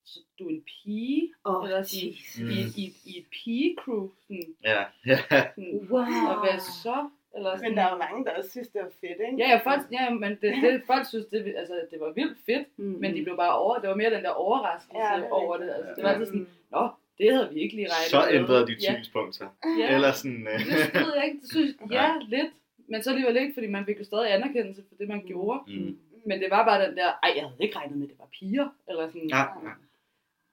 [0.06, 2.14] så du er en pige, Åh, eller sådan.
[2.46, 2.50] Mm.
[2.58, 5.18] i, i, i et pigecrew, sådan, Ja, ja.
[5.56, 6.00] sådan Wow.
[6.32, 7.10] og hvad så?
[7.36, 9.38] Eller sådan, Men der er jo mange, der også synes, det var fedt, ikke?
[9.44, 12.68] Ja, ja, folk, ja, men det, det, folk synes, det, altså, det var vildt fedt,
[12.78, 12.86] Mm.
[13.02, 15.58] men de blev bare over, det var mere den der overraskelse Ja, det er over
[15.58, 15.70] det.
[15.70, 18.40] Altså, det var altid sådan, nå, det havde vi ikke lige regnet Så med.
[18.40, 19.50] ændrede dit ja, synspunkt sig.
[19.80, 20.48] ja, Eller sådan...
[20.48, 22.52] Øh, det ved jeg ikke, det synes, ja, lidt,
[22.88, 25.60] men så alligevel ikke, fordi man fik jo stadig anerkendelse for det, man gjorde.
[25.80, 26.00] mm.
[26.26, 28.30] Men det var bare den der, ej, jeg havde ikke regnet med, at det var
[28.40, 29.74] piger, eller sådan, Ja, ja.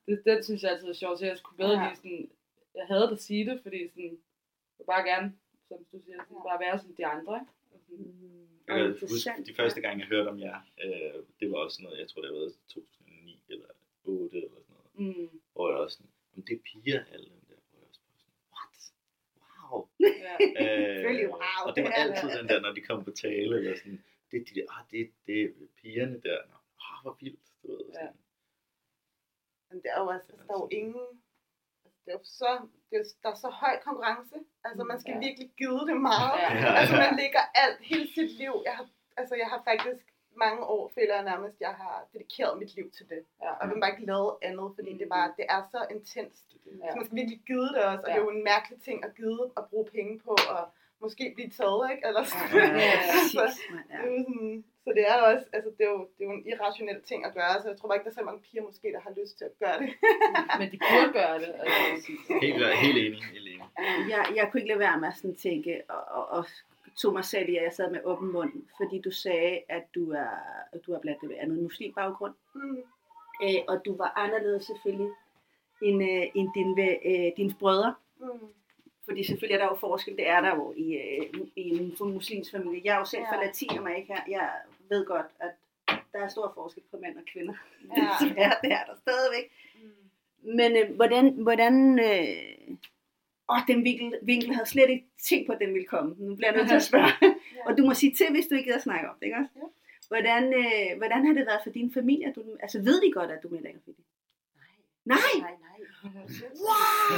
[0.06, 1.86] det, den synes jeg altid er sjovt, så jeg skulle bedre Ja.
[1.88, 2.30] lige sådan,
[2.74, 5.28] jeg havde at sige det, fordi sådan, jeg vil bare gerne,
[5.68, 7.52] som du siger, sådan, bare være som de andre, ikke?
[7.88, 8.14] Sådan,
[8.68, 8.74] Mm.
[8.74, 11.98] Jeg kan huske, de første gange, jeg hørte om jer, øh, det var også noget,
[11.98, 13.66] jeg tror, det var 2009 eller
[14.04, 15.16] 8 eller sådan noget.
[15.16, 17.54] Mm, Hvor jeg også sådan, om det er piger, alle dem der.
[17.70, 18.76] Hvor jeg også bare sådan, what?
[19.74, 19.88] Wow.
[20.26, 20.34] ja.
[20.62, 23.52] Øh, wow, og det var det er altid den der, når de kom på tale,
[23.58, 25.48] eller sådan, det er de der, ah, det, det er
[25.80, 26.38] pigerne der.
[26.50, 26.56] Nå,
[26.88, 27.84] ah, hvor vildt, du ved.
[27.88, 27.92] Ja.
[27.94, 28.16] Sådan.
[29.70, 31.06] Men det er jo også, altså, der er jo ingen,
[31.84, 32.50] altså, det er så,
[32.90, 34.36] det er, der er så høj konkurrence.
[34.66, 35.20] Altså, man skal Ja.
[35.26, 36.36] virkelig give det meget.
[36.42, 36.48] Ja.
[36.62, 36.70] Ja.
[36.80, 38.54] Altså, man ligger alt, hele sit liv.
[38.68, 38.86] Jeg har,
[39.20, 40.04] altså, jeg har faktisk
[40.36, 43.20] mange år, føler jeg nærmest, jeg har dedikeret mit liv til det.
[43.42, 43.50] Ja.
[43.50, 46.44] Og jeg vil bare ikke lave andet, fordi det, bare, det er så intenst.
[46.66, 46.90] Ja.
[46.90, 49.14] Så man skal virkelig give det også, og det er jo en mærkelig ting at
[49.16, 50.62] give og bruge penge på, og
[51.00, 52.02] måske blive taget, ikke?
[52.08, 52.50] Eller sådan.
[52.54, 54.02] Ja, Ja, ja.
[54.02, 56.46] det er sådan, så det er også, altså det er jo, det er jo en
[56.52, 58.88] irrationel ting at gøre, så jeg tror bare ikke, der er så mange piger måske,
[58.96, 59.88] der har lyst til at gøre det.
[60.58, 61.50] Men de burde gøre det.
[61.60, 62.12] Altså,
[62.44, 63.66] Helt, helt enig, helt enig.
[64.12, 66.44] jeg, jeg kunne ikke lade være med at sådan tænke, og, og, og
[66.96, 70.12] tog mig selv i, at jeg sad med åben mund, fordi du sagde, at du
[70.12, 70.28] er,
[70.72, 72.76] at du er blandt andet muslim baggrund, Mm.
[73.42, 75.10] øh, og du var anderledes selvfølgelig
[75.82, 77.94] end, øh, end din, øh, dine brødre.
[78.20, 78.26] Mm.
[79.04, 82.50] Fordi selvfølgelig er der jo forskel, det er der jo i, øh, i en muslimsk
[82.50, 82.80] familie.
[82.84, 83.46] Jeg er jo selv fra Ja.
[83.46, 84.50] Latinamerika, jeg
[84.88, 85.50] ved godt, at
[86.12, 87.54] der er stor forskel på mænd og kvinder.
[87.96, 88.02] Ja.
[88.20, 89.50] Desværre, det er der stadigvæk.
[89.74, 89.90] Mm.
[90.56, 92.76] Men øh, hvordan, hvordan øh,
[93.50, 96.14] åh, den vinkel, vinkel havde slet ikke tænkt på, at den ville komme.
[96.18, 97.34] Nu bliver jeg nødt til at spørge.
[97.66, 99.50] og du må sige til, hvis du ikke gider snakke om det, ikke også?
[99.56, 99.60] Ja.
[100.08, 102.32] Hvordan, øh, hvordan har det været for din familie?
[102.36, 104.04] Du, altså ved de godt, at du er i graffiti?
[105.04, 105.18] Nej!
[105.40, 105.78] Nej, nej.
[106.66, 107.14] Wow!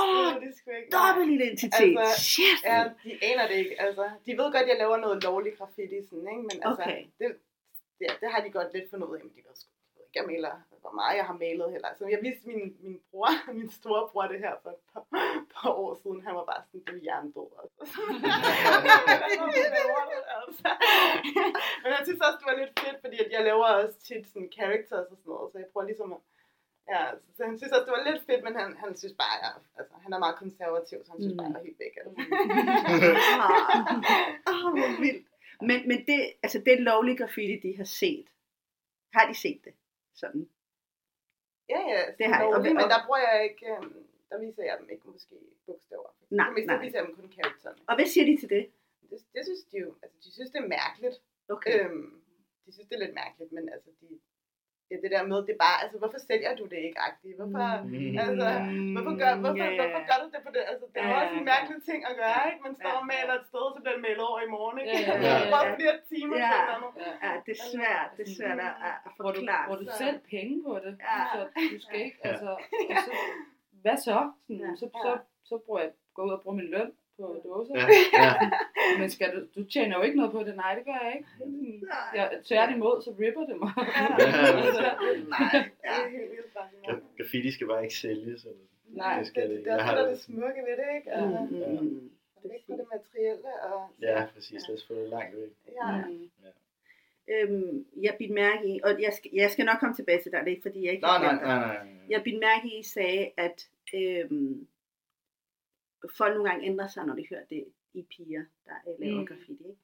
[0.00, 0.90] Åh, det er sgu ikke.
[0.98, 1.98] dobbelt identitet.
[1.98, 2.58] Altså, Shit!
[2.64, 3.80] Ja, de aner det ikke.
[3.82, 6.42] Altså, de ved godt, at jeg laver noget lovlig graffiti, sådan, ikke?
[6.48, 7.00] men altså, Okay.
[7.18, 7.26] det,
[7.98, 9.70] det, det, har de godt lidt fundet ud af, men de ved sgu
[10.06, 11.88] ikke, jeg maler, hvor meget jeg har malet heller.
[11.88, 15.02] Altså, jeg viste min, min bror, min store bror det her for et par,
[15.56, 16.18] par år siden.
[16.26, 17.48] Han var bare sådan, det er hjernedød.
[17.62, 18.00] Altså.
[21.82, 25.06] Men jeg synes også, det var lidt fedt, fordi jeg laver også tit sådan characters
[25.12, 26.20] og sådan noget, så jeg prøver ligesom at
[26.94, 29.36] Ja, så, så han synes også, det var lidt fedt, men han, han synes bare,
[29.48, 31.38] at altså, han er meget konservativ, så han synes Mm.
[31.38, 31.94] bare, at jeg er helt væk.
[32.00, 32.12] Altså.
[34.50, 35.26] Åh, hvor vildt.
[35.68, 38.26] Men, men det, altså det lovlige graffiti, de har set,
[39.14, 39.74] har de set det?
[40.14, 40.48] Sådan.
[41.72, 42.54] Ja, ja, Det har jeg.
[42.54, 45.34] Og- men der bruger jeg ikke, øhm, der viser jeg dem ikke måske
[45.66, 46.10] bogstaver.
[46.30, 46.76] Nej, mest nej.
[46.76, 47.80] der viser jeg dem kun karaktererne.
[47.90, 48.64] Og hvad siger de til det?
[49.10, 51.16] Det, det synes de jo, altså de synes det er mærkeligt.
[51.48, 51.72] Okay.
[51.84, 52.22] Øhm,
[52.66, 54.06] de synes det er lidt mærkeligt, men altså de,
[54.90, 57.34] ja, det der med, det er bare, altså hvorfor sælger du det ikke agtigt?
[57.40, 58.18] Hvorfor, Mm.
[58.24, 58.48] altså,
[58.94, 59.78] hvorfor gør, hvorfor, ja.
[59.80, 60.62] hvorfor gør du det på det?
[60.70, 62.60] Altså, det er jo Ja, også en mærkelig ting at gøre, ikke?
[62.66, 64.90] Man står og maler et sted, så bliver det malet over i morgen, ikke?
[64.94, 65.50] Ja, ja, ja.
[65.52, 66.50] Prøv flere timer Ja.
[66.52, 66.90] på et eller andet.
[67.24, 67.30] Ja.
[67.46, 69.64] Det er svært, det er svært at, at at Hvor du, forklare.
[69.68, 70.92] hvor du Så- selv penge på det.
[71.08, 71.18] Ja.
[71.34, 71.38] Så
[71.74, 72.50] du skal ikke, altså,
[72.92, 73.12] og så,
[73.84, 74.18] hvad så?
[74.46, 74.70] Sådan, Ja.
[74.80, 75.10] så, så,
[75.48, 77.74] så bruger jeg, går ud og bruger min løn på dåser.
[77.80, 77.86] Ja,
[78.22, 78.30] ja.
[79.00, 80.56] Men skal du, du tjener jo ikke noget på det.
[80.56, 81.28] Nej, det gør jeg ikke.
[81.38, 81.82] Sådan,
[82.14, 83.72] Jeg, tværtimod, så ripper det mig.
[83.76, 84.82] Altså,
[85.34, 85.48] Nej,
[85.82, 87.02] Det er helt vildt fascinerende.
[87.02, 88.44] Gra- Graffiti skal bare ikke sælges.
[88.44, 88.64] Eller?
[89.02, 89.56] Nej, det skal det, det.
[89.58, 91.12] det, det er Jeg også har det, er smukke ved det, ikke?
[91.12, 92.10] Og, Mm, mm, mm.
[92.42, 93.50] det er ikke på det materielle.
[93.72, 94.68] Og, Ja, præcis.
[94.68, 95.50] Lad os få det langt væk.
[95.82, 95.90] ja.
[96.06, 96.28] Mm.
[97.34, 100.40] Øhm, jeg bidte mærke i, og jeg skal, jeg skal nok komme tilbage til dig,
[100.40, 101.76] det er ikke fordi jeg ikke Nej, nej, nej, nej.
[101.76, 101.86] nej.
[102.08, 104.66] Jeg bidte mærke i, I sagde, at øhm,
[106.16, 109.20] folk nogle gange ændrer sig, når de hører det i piger, der øh, laver Mm.
[109.20, 109.26] mm.
[109.26, 109.52] graffiti.
[109.68, 109.80] Ikke?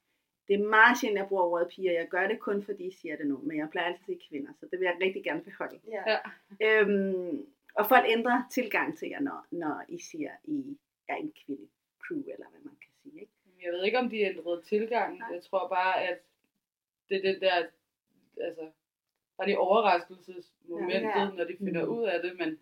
[0.49, 1.93] Det er meget sjældent, jeg bruger ordet piger.
[1.93, 4.21] Jeg gør det kun, fordi I siger det nu, men jeg plejer altid at sige
[4.29, 5.81] kvinder, så det vil jeg rigtig gerne beholde.
[5.89, 6.19] Ja.
[6.61, 11.69] Øhm, og folk ændrer tilgang til jer, når, når I siger, I er en kvinde
[12.07, 13.21] crew, eller hvad man kan sige.
[13.21, 13.33] Ikke?
[13.65, 15.19] Jeg ved ikke, om de ændrede tilgang.
[15.19, 15.29] Nej.
[15.33, 16.19] Jeg tror bare, at
[17.09, 17.67] det er det der,
[18.41, 18.71] altså,
[19.37, 21.31] bare det overraskelsesmomentet, Ja, ja.
[21.31, 21.95] når de finder Mhm.
[21.99, 22.59] ud af det, men,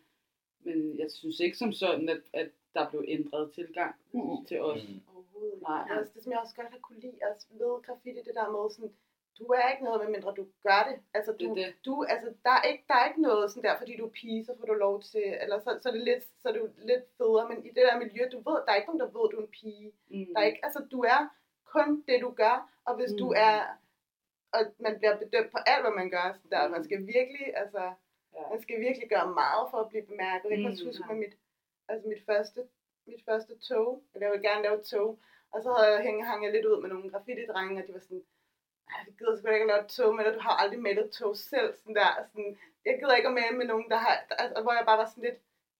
[0.60, 4.44] men jeg synes ikke som sådan, at, at der blev ændret tilgang Mhm.
[4.48, 4.82] til os.
[4.88, 5.00] Mm.
[5.14, 5.62] Overhovedet.
[5.68, 5.82] Nej.
[5.88, 8.34] Det er også det, som jeg også godt har kunne lide også ved graffiti, det
[8.34, 8.92] der med sådan,
[9.38, 10.96] du er ikke noget, medmindre du gør det.
[11.16, 11.74] Altså, Det du, det.
[11.86, 14.44] du, altså der, er ikke, der er ikke noget sådan der, fordi du er pige,
[14.44, 16.68] så får du lov til, eller så, så, er det lidt, så er det jo
[16.90, 19.24] lidt federe, men i det der miljø, du ved, der er ikke nogen, der ved,
[19.30, 19.92] du er en pige.
[20.10, 20.26] Mm.
[20.34, 21.20] Der er ikke, altså, du er
[21.74, 22.56] kun det, du gør,
[22.88, 23.18] og hvis mm.
[23.18, 23.36] du Mm.
[23.48, 23.56] er,
[24.56, 26.26] og man bliver bedømt på alt, hvad man gør.
[26.36, 26.68] Sådan der.
[26.76, 27.82] Man skal virkelig, altså,
[28.36, 28.42] Ja.
[28.50, 30.48] man skal virkelig gøre meget for at blive bemærket.
[30.50, 31.12] Jeg kan Mm, også huske ja.
[31.12, 31.34] med mit,
[31.88, 32.60] altså mit første,
[33.06, 35.18] mit første tog, eller jeg ville gerne lave et tog,
[35.52, 38.00] og så havde jeg, hængt, hang jeg lidt ud med nogle graffiti-drenge, og de var
[38.00, 38.24] sådan,
[38.90, 41.10] "Ej, vi gider sgu ikke at lave et tog med dig, du har aldrig et
[41.10, 44.62] tog selv, sådan der, sådan, jeg gider ikke at male med nogen, der har, altså,
[44.62, 45.38] hvor jeg bare var sådan lidt,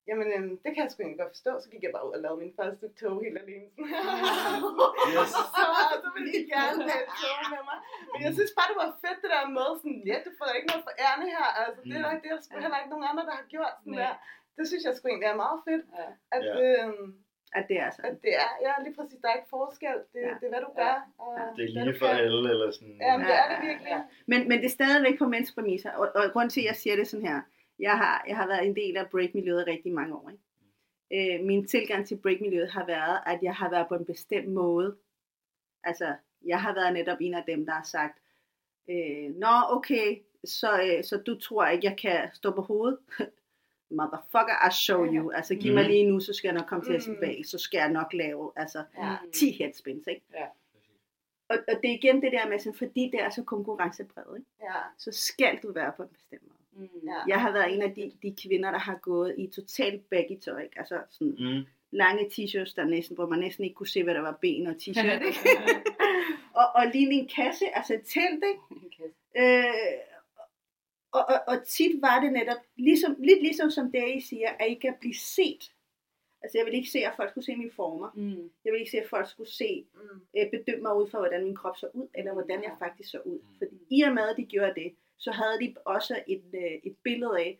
[0.09, 2.21] jamen, øhm, det kan jeg sgu egentlig godt forstå, så gik jeg bare ud og
[2.23, 3.67] lavede min første tog helt alene.
[5.15, 5.29] Yes.
[5.57, 5.63] så,
[6.03, 7.77] så ville de gerne have et tog med mig.
[8.13, 10.69] Men jeg synes bare, det var fedt det der med, sådan, ja, du får ikke
[10.71, 13.09] noget for ærne her, altså, det er der, det er der sgu heller ikke nogen
[13.11, 14.03] andre, der har gjort sådan Nej.
[14.05, 14.13] der.
[14.57, 16.07] Det synes jeg sgu egentlig er meget fedt, Ja.
[16.35, 16.53] at, Ja.
[16.85, 17.15] øhm,
[17.57, 18.11] At det er sådan.
[18.11, 20.33] at det er, ja, lige præcis, der er ikke forskel, det, Ja.
[20.39, 20.83] det er hvad du Ja.
[20.83, 20.95] gør.
[21.17, 22.15] Og Det er lige for kan.
[22.15, 22.97] alle, eller sådan.
[23.07, 23.89] Ja, men det er det Ja, virkelig.
[23.95, 24.01] ja.
[24.31, 26.95] Men, men det er stadigvæk på mænds præmisser, og, og grund til, at jeg siger
[26.95, 27.41] det sådan her,
[27.79, 30.29] jeg har, jeg har været en del af breakmiljøet rigtig mange år.
[30.29, 30.43] Ikke?
[31.39, 34.97] Øh, min tilgang til breakmiljøet har været, at jeg har været på en bestemt måde.
[35.83, 36.15] Altså,
[36.45, 38.17] jeg har været netop en af dem, der har sagt,
[38.89, 42.97] øh, Nå, okay, så, øh, så du tror ikke, jeg kan stå på hovedet?
[43.89, 45.31] Motherfucker, I show you.
[45.31, 45.91] Altså, giv mig Mhm.
[45.91, 47.15] lige nu, så skal jeg nok komme til at Mhm.
[47.15, 49.15] bevæge, så skal jeg nok lave altså, Ja.
[49.33, 50.21] 10 headspins, ikke?
[50.33, 50.45] Ja.
[51.49, 54.49] Og, og det er igen det der med, sådan, fordi det er så konkurrencepræget, ikke?
[54.61, 54.79] Ja.
[54.97, 56.87] så skal du være på en bestemt måde.
[56.87, 57.07] Mm.
[57.07, 57.19] Ja.
[57.27, 60.61] Jeg har været en af de, de kvinder, der har gået i totalt baggy tøj,
[60.63, 60.79] ikke?
[60.79, 61.63] altså sådan Mm.
[61.91, 64.73] lange t-shirts, der næsten, hvor man næsten ikke kunne se, hvad der var ben og
[64.81, 65.39] t-shirt, ikke?
[66.53, 69.13] og, og lige en kasse, altså et telt, ikke?
[69.37, 69.63] Øh,
[71.19, 74.67] og, og, og tit var det netop, ligesom, lidt ligesom som det I siger, at
[74.69, 75.71] ikke at blive set.
[76.41, 78.09] Altså jeg vil ikke se, at folk skulle se mine former.
[78.15, 78.49] Mm.
[78.65, 80.21] Jeg vil ikke se, at folk skulle se, Mm.
[80.37, 83.19] øh, bedømme mig ud fra, hvordan min krop så ud, eller hvordan jeg faktisk så
[83.25, 83.39] ud.
[83.39, 83.57] Mm.
[83.57, 86.95] Fordi i og med, at de gjorde det, så havde de også et, øh, et
[87.03, 87.59] billede af,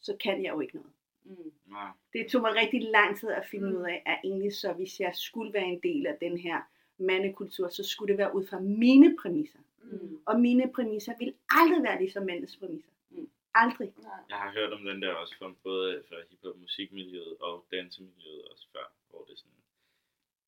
[0.00, 0.90] så kan jeg jo ikke noget.
[1.24, 1.52] Mm.
[1.66, 1.90] Nej.
[2.12, 3.76] Det tog mig rigtig lang tid at finde Mm.
[3.76, 6.60] ud af, at egentlig så, hvis jeg skulle være en del af den her
[6.98, 9.58] mandekultur, så skulle det være ud fra mine præmisser.
[9.90, 10.18] Mm.
[10.26, 12.90] Og mine præmisser vil aldrig være ligesom mændenes præmisser.
[13.10, 13.30] Mm.
[13.54, 13.92] Aldrig.
[14.02, 14.20] Nej.
[14.28, 18.66] Jeg har hørt om den der også fra både fra hiphop musikmiljøet og dansemiljøet også
[18.72, 19.62] før, hvor det er sådan,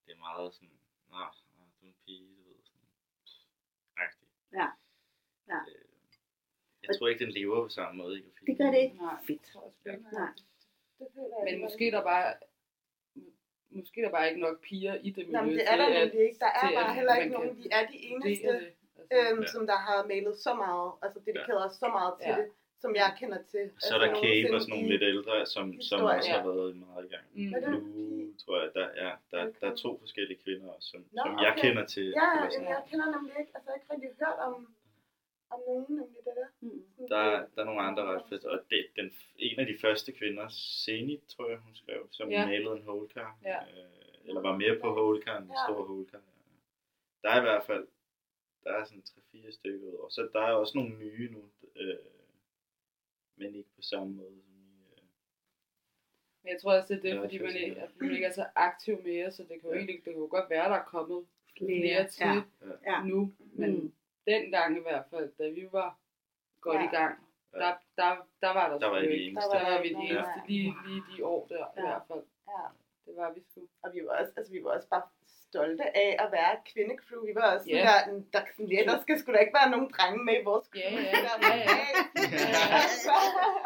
[0.07, 0.69] det er meget sådan,
[1.11, 2.89] nå, nå, du er en pige, du ved, sådan,
[3.97, 4.31] agtigt.
[4.53, 4.67] Ja.
[5.49, 5.59] Ja.
[5.69, 5.85] Øh,
[6.89, 8.47] Jeg tror ikke, den lever på samme måde i graffiti.
[8.51, 8.97] Det gør det ikke.
[8.97, 9.17] Nej.
[9.27, 9.43] Fedt.
[9.43, 10.03] tror jeg sgu ikke.
[10.13, 10.33] Nej.
[10.99, 11.09] Det
[11.45, 11.63] Men ikke.
[11.65, 12.35] måske er der bare
[13.71, 15.89] måske er der bare ikke nok piger i det miljø Nå, men det er der
[15.99, 16.39] nemlig ikke.
[16.39, 18.73] Der er bare heller ikke nogen, vi er de eneste, vurdere det.
[19.17, 19.47] Øhm, Ja.
[19.53, 22.37] som der har malet så meget, altså dedikeret os så meget til Ja.
[22.41, 22.49] det,
[22.83, 23.65] som jeg kender til.
[23.87, 26.47] Så er der altså, Cape og sådan nogle lidt ældre, som, som også har Ja.
[26.51, 27.27] været meget i gang.
[27.39, 27.51] Mm.
[28.21, 29.57] Nu tror jeg, der, ja, der, Okay.
[29.61, 31.63] der er to forskellige kvinder også, som, Nå, som jeg okay.
[31.65, 32.07] kender til.
[32.21, 32.69] Ja, sådan.
[32.75, 34.55] jeg kender nemlig ikke, altså jeg har ikke rigtig hørt om,
[35.55, 36.49] om nogen nemlig det der.
[36.61, 36.83] Mm.
[37.13, 37.23] Der,
[37.55, 39.07] der er nogle andre ret fedt, og det, den,
[39.49, 40.47] en af de første kvinder,
[40.85, 42.41] Zenit, tror jeg, hun skrev, som Ja.
[42.41, 42.47] ja.
[42.47, 43.59] malede en holecar, Ja.
[43.63, 45.63] øh, eller var med på holecaren, en Ja.
[45.67, 46.21] stor holecar.
[47.23, 47.87] Der er i hvert fald,
[48.65, 49.03] der er sådan
[49.35, 50.09] 3-4 stykker ud over.
[50.09, 51.99] Så der er også nogle nye nu, øh,
[53.37, 55.03] men ikke på samme måde som i, øh,
[56.43, 58.47] Men jeg tror også, det er det, fordi man ikke, at man ikke er så
[58.55, 59.77] aktiv mere, så det kan jo Ja.
[59.77, 61.27] egentlig det kan jo godt være, der er kommet
[61.59, 62.43] Flere, til ja.
[62.93, 63.03] Ja.
[63.05, 63.33] nu.
[63.39, 63.93] Men Mm.
[64.27, 65.99] dengang i hvert fald, da vi var
[66.61, 66.85] godt Ja.
[66.89, 67.19] i gang,
[67.53, 69.25] der, der, der var der, Der var I ikke.
[69.25, 69.51] eneste.
[69.51, 71.81] Der var vi de Nej, eneste, lige, lige de år der i Ja.
[71.87, 72.25] hvert fald.
[72.49, 72.63] Ja.
[73.07, 73.61] Det var vi sgu.
[73.83, 75.09] Og vi var også, altså vi var også bare
[75.51, 77.21] stolte af at være et kvindecrew.
[77.29, 77.91] Vi var også sådan Ja.
[77.91, 78.01] der,
[78.35, 80.91] der, sådan, ja, der skal sgu da ikke være nogen drenge med i vores crew.
[80.97, 81.87] Ja, ja, Der, ja, ja.
[82.83, 83.15] Altså,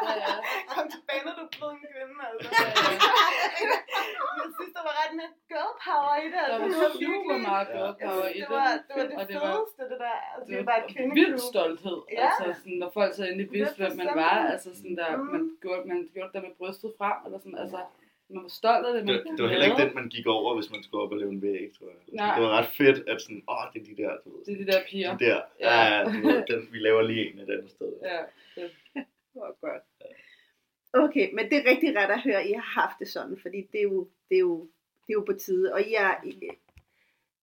[0.05, 0.33] Ja, ja.
[0.73, 2.49] Kom tilbage, når du er blevet en kvinde, altså.
[4.39, 6.41] Jeg synes, der var ret med girl power i det.
[6.49, 6.59] Der altså.
[6.61, 8.55] var Det var super meget girl Jeg power i det det.
[8.57, 10.17] var, det var det Og det var- fedeste, det der.
[10.35, 11.37] Altså, Det var var et vild kvindecrew.
[11.51, 11.97] stolthed.
[12.19, 12.29] Ja.
[12.29, 14.35] Altså sådan, når folk så endelig vidste, hvem man var.
[14.53, 15.25] Altså sådan der, Mm.
[15.35, 17.79] man gjorde, man gjorde det der med brystet frem, eller sådan, altså,
[18.33, 20.55] man var stolt af det, man Det, det var heller ikke den, man gik over,
[20.55, 21.97] hvis man skulle op og lave en væg, tror jeg.
[22.13, 22.35] Nej.
[22.35, 24.45] Det var ret fedt, at sådan, åh, det er de der, du ved.
[24.45, 25.17] Det er de der piger.
[25.17, 25.73] De der, Ja.
[25.81, 27.91] ja, ja ved, den, vi laver lige en et andet sted.
[28.11, 28.19] Ja.
[28.95, 29.83] Det var godt.
[30.93, 33.61] Okay, men det er rigtig ret at høre, at I har haft det sådan, fordi
[33.71, 34.59] det er jo, det er jo,
[35.07, 35.73] det er jo på tide.
[35.73, 36.33] Og I er, I,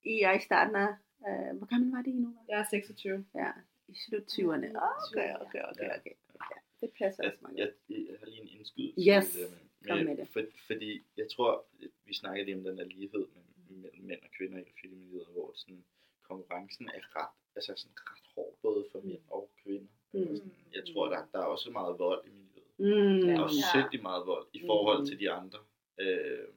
[0.04, 0.88] I er i starten af,
[1.28, 2.34] øh, hvor gammel var det I nu?
[2.48, 3.24] Jeg er 26.
[3.34, 3.50] Ja,
[3.88, 4.68] i slut 20'erne.
[5.12, 6.14] Okay, okay, okay, okay.
[6.50, 7.56] Ja, det passer Jeg, også meget.
[7.58, 9.00] jeg, jeg har lige en indskydelse.
[9.10, 10.28] Yes, det, men, kom men, med det.
[10.28, 11.64] For, fordi jeg tror,
[12.04, 13.26] vi snakkede lige om den der lighed
[13.70, 15.84] mellem, mænd og kvinder i graffiti-miljøet, hvor sådan,
[16.22, 19.86] konkurrencen er ret, altså sådan ret hård, både for mænd og kvinder.
[20.12, 20.36] Mm.
[20.36, 22.66] Sådan, jeg tror, der, der er også meget vold i miljøet.
[22.78, 23.78] Mm, Der er også Ja.
[23.80, 25.06] sindssygt meget vold i forhold Mm.
[25.06, 25.58] til de andre.
[26.00, 26.48] Øh,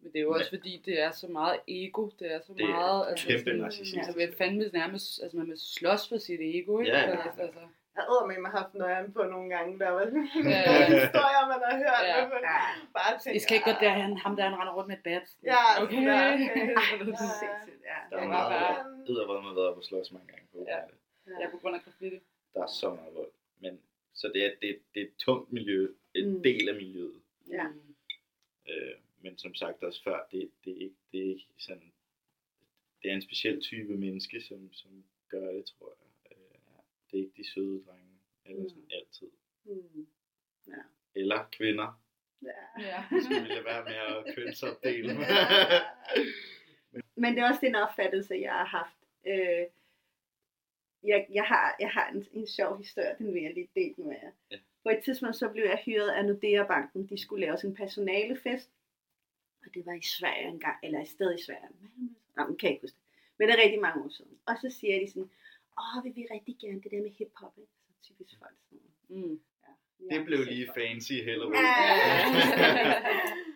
[0.00, 2.10] Men det er jo også fordi, det er så meget ego.
[2.18, 3.08] Det er så Det er meget...
[3.08, 3.96] Altså, kæmpe sådan, narcissistisk.
[4.06, 6.92] altså, man fandme nærmest, altså man vil slås for sit ego, ikke?
[6.92, 7.26] Ja, ja.
[7.26, 7.60] Altså, altså,
[7.96, 10.10] Jeg har med mig haft nøjeren på nogle gange, der var Ja.
[11.02, 12.02] historier, man har hørt.
[12.12, 12.16] Ja.
[12.16, 12.38] Ja.
[12.50, 12.58] Ja.
[12.98, 15.26] Bare tænke, I skal ikke gå derhen, ham der han render rundt med et bat.
[15.52, 16.02] Ja, okay.
[16.06, 16.14] der.
[16.14, 16.38] Ej,
[17.90, 17.98] Ja.
[18.10, 20.58] der er meget bare- eddervad med at være på slås mange gange på.
[20.68, 20.78] Ja.
[21.40, 22.20] Ja, på grund af graffiti.
[22.54, 23.30] Der er så meget vold.
[23.60, 23.80] Men,
[24.14, 26.42] så det er, det, det er et tungt miljø, en Mm.
[26.42, 27.20] del af miljøet.
[27.50, 27.64] Ja.
[28.68, 31.92] Øh, men som sagt også før, det, det, er ikke, det er ikke sådan,
[33.02, 34.90] det er en speciel type menneske, som, som
[35.28, 36.03] gør det, tror jeg.
[37.14, 38.68] Det er ikke de søde drenge, eller Mm.
[38.68, 39.30] sådan altid.
[39.64, 40.06] Mm.
[40.66, 40.82] Ja.
[41.14, 42.00] Eller kvinder.
[42.42, 42.80] ja.
[42.82, 43.04] Ja.
[43.10, 45.14] Det skal vi lade være med at kønsopdele.
[47.22, 48.96] Men det er også den opfattelse, jeg har haft.
[49.26, 49.66] Øh,
[51.04, 54.16] jeg, jeg har, jeg har en, en sjov historie, den vil jeg lige dele med
[54.22, 54.30] jer.
[54.50, 54.58] Ja.
[54.82, 57.06] På et tidspunkt så blev jeg hyret af Nordea Banken.
[57.08, 58.70] De skulle lave sådan en personalefest.
[59.66, 61.68] Og det var i Sverige engang, eller et sted i Sverige.
[62.36, 63.04] Nå, men kan jeg ikke huske det.
[63.38, 64.38] Men det er rigtig mange år siden.
[64.46, 65.30] Og så siger de sådan,
[65.82, 67.72] åh, vil vi rigtig gerne det der med hiphop, ikke?
[67.86, 68.90] Så typisk folk sådan.
[69.08, 69.40] Mm.
[70.10, 71.54] Ja, det blev lige fancy Halloween.
[71.54, 72.94] Ja.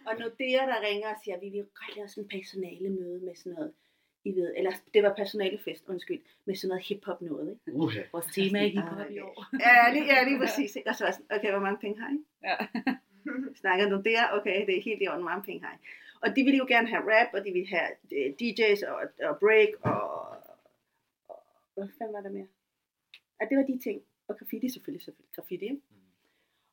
[0.08, 3.34] og Nordea, der ringer og siger, vi vil godt lave sådan en personale møde med
[3.34, 3.72] sådan noget,
[4.24, 7.78] I ved, eller det var personalefest, undskyld, med sådan noget hiphop noget, ikke?
[7.78, 8.02] Uha.
[8.12, 9.46] Vores tema er hiphop i år.
[9.66, 10.76] Ja, lige, ja, lige præcis.
[10.76, 10.88] Ikke?
[10.90, 12.18] Og så var sådan, okay, hvor mange penge har I?
[12.48, 12.56] Ja.
[13.62, 14.22] Snakker du der?
[14.32, 15.78] Okay, det er helt i orden, hvor mange penge har I?
[16.22, 19.34] Og de ville jo gerne have rap, og de ville have øh, DJ's og, og
[19.44, 20.02] break, og
[21.78, 22.48] hvad fanden var der mere?
[23.40, 24.02] Ja, det var de ting.
[24.28, 25.34] Og graffiti selvfølgelig, selvfølgelig.
[25.34, 25.82] Graffiti, ikke?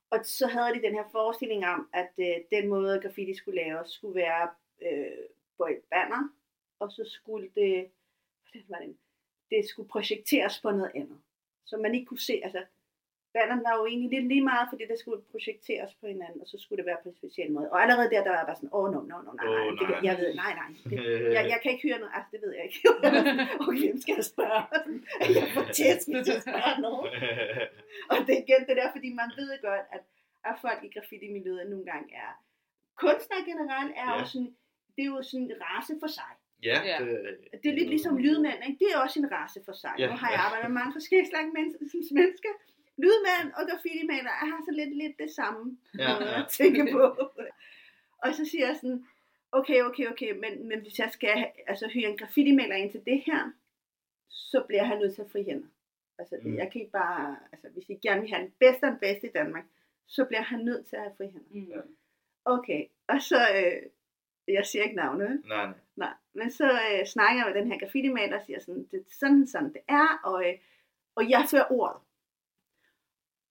[0.10, 3.90] Og så havde de den her forestilling om, at øh, den måde graffiti skulle laves,
[3.90, 4.50] skulle være
[4.82, 5.26] øh,
[5.58, 6.30] på et banner,
[6.80, 7.92] og så skulle det,
[8.44, 8.98] hvordan var det,
[9.50, 11.20] det skulle projekteres på noget andet.
[11.66, 12.66] Så man ikke kunne se, altså,
[13.36, 16.56] banneren var jo egentlig lidt lige meget, fordi det skulle projekteres på hinanden, og så
[16.64, 17.68] skulle det være på en speciel måde.
[17.74, 19.66] Og allerede der, der var jeg bare sådan, åh, oh, no, no, no, nej, nej,
[19.80, 20.04] det, kan- nej.
[20.10, 20.98] jeg ved, nej, nej, det,
[21.38, 22.80] jeg, jeg kan ikke høre noget, altså, det ved jeg ikke.
[23.68, 24.62] okay, hvem skal jeg spørge?
[25.40, 27.06] jeg får tæsk, hvis jeg spørger nogen.
[28.12, 30.04] Og det er igen det der, fordi man ved godt, at,
[30.50, 32.32] at folk i graffiti-miljøet nogle gange er,
[33.04, 34.20] kunstnere generelt er Ja.
[34.20, 34.52] jo sådan,
[34.96, 36.32] det er jo sådan en race for sig.
[36.70, 36.98] ja, Ja.
[37.06, 37.18] det,
[37.62, 38.78] Det er lidt ligesom lydmænd, ikke?
[38.82, 39.94] det er også en race for sig.
[40.00, 40.06] Ja.
[40.12, 41.50] Nu har jeg arbejdet med mange forskellige slags
[42.20, 42.54] mennesker,
[42.98, 46.42] Lydmænd og graffiti-maler har så lidt, lidt det samme Ja, ja.
[46.42, 47.04] at tænke på.
[48.18, 49.06] Og så siger jeg sådan,
[49.52, 53.24] okay, okay, okay, men, men hvis jeg skal altså, hyre en graffiti-maler ind til det
[53.26, 53.52] her,
[54.30, 55.68] så bliver han nødt til at fri hænder.
[56.20, 56.56] Altså, Mm.
[56.58, 59.28] jeg kan ikke bare, altså, hvis I gerne vil have den bedste og den bedste
[59.28, 59.64] i Danmark,
[60.08, 61.50] så bliver han nødt til at have fri hænder.
[61.52, 61.70] Mm.
[61.70, 61.82] Ja.
[62.46, 63.82] Okay, og så, øh,
[64.56, 65.42] jeg siger ikke navnet, vel?
[65.48, 65.74] nej, nej.
[65.96, 69.04] Nej, men så øh, snakker jeg med den her graffiti-maler og siger sådan, det er
[69.20, 70.54] sådan, sådan det er, og, øh,
[71.16, 72.02] og jeg fører ordet.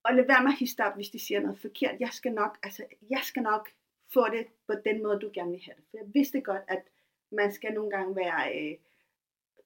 [0.05, 2.01] Og lad være med at hisse op, hvis de siger noget forkert.
[2.01, 3.69] Jeg skal nok, altså, jeg skal nok
[4.15, 5.85] få det på den måde, du gerne vil have det.
[5.91, 6.83] For jeg vidste godt, at
[7.33, 8.77] man skal nogle gange være øh,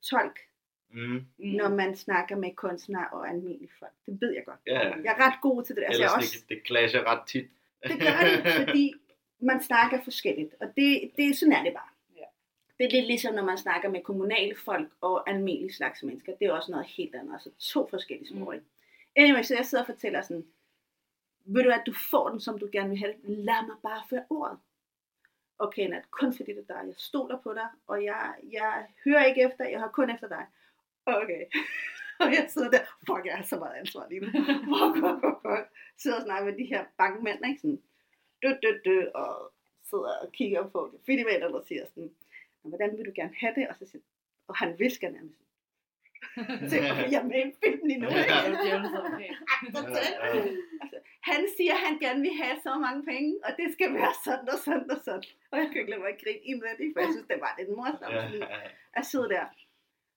[0.03, 0.41] tolk,
[0.91, 1.25] Mm.
[1.39, 3.93] Når man snakker med kunstnere og almindelige folk.
[4.07, 4.61] Det ved jeg godt.
[4.67, 5.85] Ja, Jeg er ret god til det.
[5.87, 7.47] Altså, jeg ellers er også, det, det clasher ret tit.
[7.83, 8.95] det gør det, fordi
[9.41, 10.55] man snakker forskelligt.
[10.61, 11.89] Og det, det, sådan er det bare.
[12.17, 12.25] Ja.
[12.79, 16.33] Det er lidt ligesom, når man snakker med kommunale folk og almindelige slags mennesker.
[16.37, 17.33] Det er også noget helt andet.
[17.33, 18.55] Altså to forskellige sprog.
[18.55, 18.61] Mm.
[19.19, 20.47] Anyway, så jeg sidder og fortæller sådan,
[21.45, 23.21] ved du at du får den, som du gerne vil have det.
[23.25, 24.59] Lad mig bare føre ordet.
[25.59, 26.87] Okay, Nat, kun fordi det er dig.
[26.87, 30.47] Jeg stoler på dig, og jeg, jeg hører ikke efter, jeg har kun efter dig.
[31.07, 31.45] Okay.
[32.23, 34.27] og jeg sidder der, fuck, jeg har så meget ansvar lige nu.
[34.73, 35.65] Fuck, fuck, fuck, fuck.
[35.97, 37.61] Sidder og snakker med de her bankmænd, ikke?
[37.61, 37.83] Sådan,
[38.43, 39.53] dø, dø, dø, og
[39.83, 41.01] sidder og kigger på det.
[41.07, 42.11] Filmænderne og siger sådan,
[42.63, 43.69] "Nå, hvordan vil du gerne have det?
[43.69, 44.03] Og så siger
[44.49, 45.48] og han visker nærmest.
[46.71, 46.77] Så
[47.15, 48.33] jeg med i en film lige nu, Det ikke?
[48.33, 48.43] er.
[50.83, 50.99] Altså,
[51.31, 54.49] han siger, at han gerne vil have så mange penge, og det skal være sådan
[54.55, 55.23] og sådan og sådan.
[55.51, 57.69] Og jeg kan ikke lade mig at grine indvendigt, for jeg synes, det var lidt
[57.77, 58.43] morsomt sådan
[58.99, 59.45] at sidde der.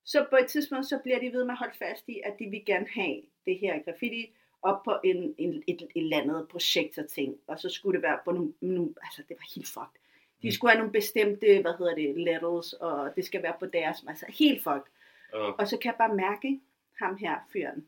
[0.05, 2.45] Så på et tidspunkt, så bliver de ved med at holde fast i, at de
[2.45, 7.35] vil gerne have det her graffiti op på en, en, et, et eller andet projektorting.
[7.47, 9.99] Og så skulle det være på nogle, nogle altså det var helt fucked.
[10.41, 10.51] De Mm.
[10.51, 14.25] skulle have nogle bestemte, hvad hedder det, levels, og det skal være på deres, altså
[14.39, 14.91] helt fucked.
[15.33, 16.59] Og, Og så kan jeg bare mærke,
[16.99, 17.87] ham her fyren,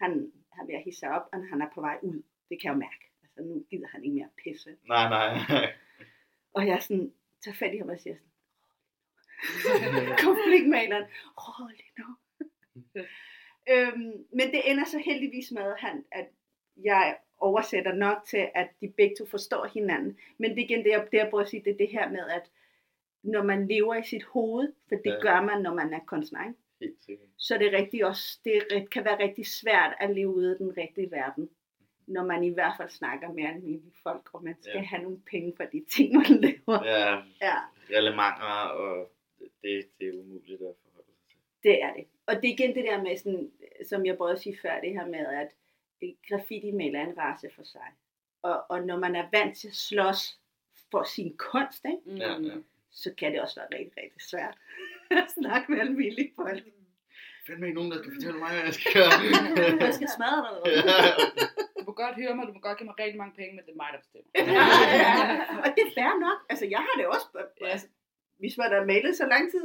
[0.00, 2.22] han, han vil hisse op, og han er på vej ud.
[2.48, 3.04] Det kan jeg jo mærke.
[3.22, 4.76] Altså nu gider han ikke mere pisse.
[4.88, 5.72] nej, nej.
[6.56, 7.12] Og jeg sådan,
[7.44, 8.28] tager fat i ham og siger sådan,
[10.26, 11.04] konfliktmaleren,
[11.36, 12.06] rolig nu.
[13.72, 16.26] øhm, men det ender så heldigvis med, at, han, at
[16.76, 20.18] jeg oversætter nok til, at de begge to forstår hinanden.
[20.38, 22.10] Men det er igen det, jeg, det, jeg prøver at sige, det er det her
[22.10, 22.50] med, at
[23.22, 25.20] når man lever i sit hoved, for det ja.
[25.20, 26.58] gør man, når man er kunstner, ikke?
[26.80, 27.28] Helt sikkert.
[27.36, 30.58] så er det rigtig også, det er kan være rigtig svært at leve ude i
[30.58, 31.50] den rigtige verden,
[32.06, 34.82] når man i hvert fald snakker med almindelige folk, og man skal Ja.
[34.82, 36.84] have nogle penge for de ting, man laver.
[36.84, 37.56] Ja, Ja,
[37.96, 39.12] relevanter, og
[39.62, 41.38] det, det er umuligt at forholde sig til.
[41.62, 42.04] det er det.
[42.26, 43.52] Og det er igen det der med, sådan,
[43.88, 45.48] som jeg prøvede at sige før, det her med, at
[46.28, 47.88] graffiti maler en race for sig.
[48.42, 50.40] Og, og når man er vant til at slås
[50.90, 52.16] for sin kunst, ikke.
[52.24, 52.54] Ja, ja.
[52.90, 54.58] så kan det også være rigtig, rigtig svært
[55.24, 56.62] at snakke med almindelige folk.
[57.46, 59.12] fandme ikke nogen, der skal fortælle mig, hvad jeg skal gøre.
[59.86, 60.58] Jeg skal smadre dig.
[60.66, 61.10] ja,
[61.78, 63.72] Du må godt høre mig, du må godt give mig rigtig mange penge, men det
[63.76, 64.30] er mig, der bestemmer.
[65.64, 66.38] og det er fair nok.
[66.50, 67.26] Altså, jeg har det også.
[67.60, 67.66] Ja.
[67.74, 67.86] Altså,
[68.38, 69.64] hvis man har mailet så lang tid,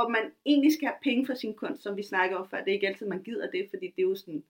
[0.00, 2.68] og man egentlig skal have penge for sin kunst, som vi snakker om før, det
[2.70, 4.42] er ikke altid, man gider det, fordi det er jo sådan,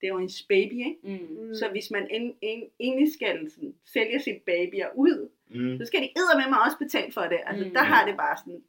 [0.00, 0.96] det er jo ens baby, ikke?
[1.02, 1.44] Mm.
[1.46, 1.54] Mm.
[1.54, 5.78] Så hvis man en, en, egentlig skal sådan, sælge sit babyer ud, mm.
[5.78, 6.08] så skal de
[6.40, 7.40] med mig også betale for det.
[7.46, 7.74] Altså, Mm.
[7.74, 8.62] der har det bare sådan,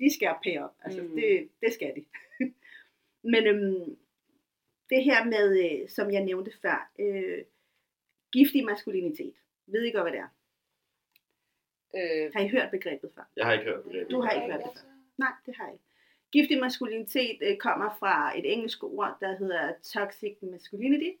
[0.00, 0.74] de skal pay op.
[0.82, 1.14] Altså, Mm.
[1.16, 2.04] det, det skal de.
[3.32, 3.98] Men øhm,
[4.90, 7.44] det her med, øh, som jeg nævnte før, øh,
[8.32, 9.34] giftig maskulinitet.
[9.66, 10.28] Ved I godt, hvad det er?
[11.96, 13.22] Øh, Har I hørt begrebet før?
[13.36, 14.10] Jeg har ikke hørt begrebet.
[14.10, 14.88] Du har ikke hørt det før.
[15.18, 15.84] Nej, det har jeg ikke.
[16.32, 21.18] Giftig maskulinitet øh, kommer fra et engelsk ord, der hedder toxic masculinity,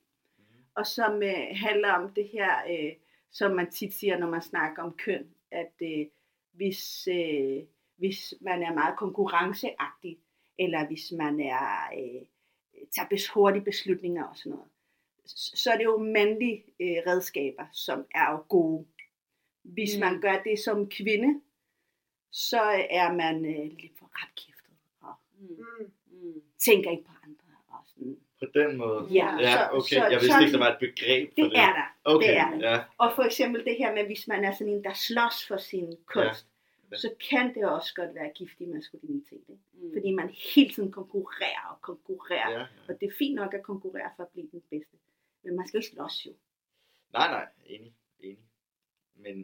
[0.74, 2.92] og som øh, handler om det her, øh,
[3.30, 6.06] som man tit siger, når man snakker om køn, at øh,
[6.52, 7.62] hvis, øh,
[7.98, 10.18] hvis man er meget konkurrenceagtig,
[10.58, 12.22] eller hvis man er øh,
[12.94, 14.68] tager bes- hurtige beslutninger og sådan noget,
[15.34, 18.86] så er det jo mandlige øh, redskaber, som er jo gode.
[19.62, 20.00] Hvis Mm.
[20.00, 21.40] man gør det som kvinde,
[22.32, 26.42] så er man øh, lidt for retkæftet og mm.
[26.58, 27.34] Tænker ikke på andre.
[27.68, 28.16] Og sådan.
[28.38, 29.06] På den måde.
[29.12, 29.96] Ja, Ja, så- okay.
[29.96, 31.58] så- Jeg vidste så- ikke, der var et begreb for Det det.
[31.58, 31.86] er der.
[32.04, 32.60] Okay, det er det.
[32.62, 32.84] ja.
[32.98, 35.96] Og for eksempel det her med, hvis man er sådan en, der slås for sin
[36.06, 36.57] kunst, Ja.
[36.96, 39.44] Så kan det også godt være giftig maskulinitet.
[39.48, 39.62] Ikke?
[39.72, 39.92] Mm.
[39.92, 42.50] Fordi man hele tiden konkurrerer og konkurrerer.
[42.50, 42.58] ja.
[42.58, 42.66] ja.
[42.88, 44.96] Og det er fint nok at konkurrere for at blive den bedste.
[45.42, 46.34] Men man skal ikke slås jo.
[47.12, 47.48] Nej, nej.
[47.66, 47.94] Enig.
[48.20, 48.44] Enig.
[49.14, 49.36] Men...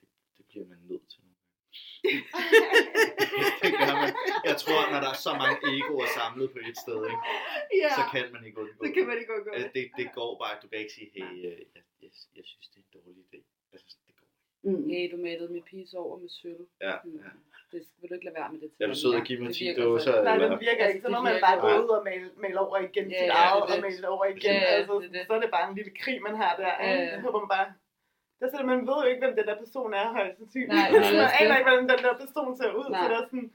[0.00, 0.08] Det,
[0.38, 1.20] det bliver man nødt til.
[1.20, 1.95] nogle gange.
[3.62, 4.10] det gør man.
[4.48, 7.22] Jeg tror, når der er så mange egoer samlet på et sted, ikke,
[7.82, 10.30] Ja, så kan man ikke undgå så kan man ikke gå Altså, det, det går
[10.42, 10.54] bare.
[10.62, 13.40] Du kan ikke sige, hey, øh, jeg, jeg, jeg synes, det er en dårlig idé.
[13.74, 14.80] Altså, det går ikke.
[14.82, 14.88] mm.
[14.90, 16.62] Hey, du malede mit piece over med sølv.
[16.86, 17.16] Ja, Mm.
[17.24, 17.30] ja.
[17.72, 18.82] Det vil du ikke lade være med det til.
[18.84, 20.12] Er du sød at give mig Det 10 virker dåser?
[20.12, 20.48] så- Nej, eller?
[20.54, 21.00] det virker ikke.
[21.00, 23.18] Så Altså, når det man bare gå bare- ud og male, male over igen Ja,
[23.22, 23.80] sit eget, det og det.
[23.86, 24.42] male over igen.
[24.62, 25.22] Ja, altså, det det.
[25.28, 26.72] Så er det bare en lille krig, man har der.
[26.84, 27.14] Ja, ja.
[27.14, 27.66] Så håber man bare...
[28.38, 30.72] Det er sådan, man ved jo ikke, hvem den der person er, højst sandsynligt.
[30.78, 32.86] Nej, er man aner ikke, hvordan den der person ser ud.
[32.90, 33.00] Nej.
[33.02, 33.50] Så det er sådan,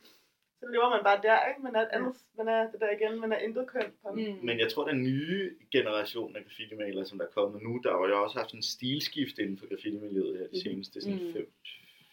[0.60, 1.62] så lever man bare der, ikke?
[1.68, 4.08] Man er, andet, man er det der igen, man er intet køn på.
[4.12, 4.38] Mm.
[4.48, 8.08] Men jeg tror, den nye generation af graffiti-malere, som der er kommet nu, der har
[8.08, 10.64] jo også haft en stilskift inden for graffiti-miljøet her de Mhm.
[10.66, 11.48] seneste sådan Mm.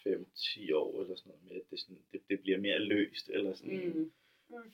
[0.07, 3.53] 5-10 år, eller sådan noget med, at det, sådan, det, det bliver mere løst, eller
[3.55, 4.12] sådan, Mm.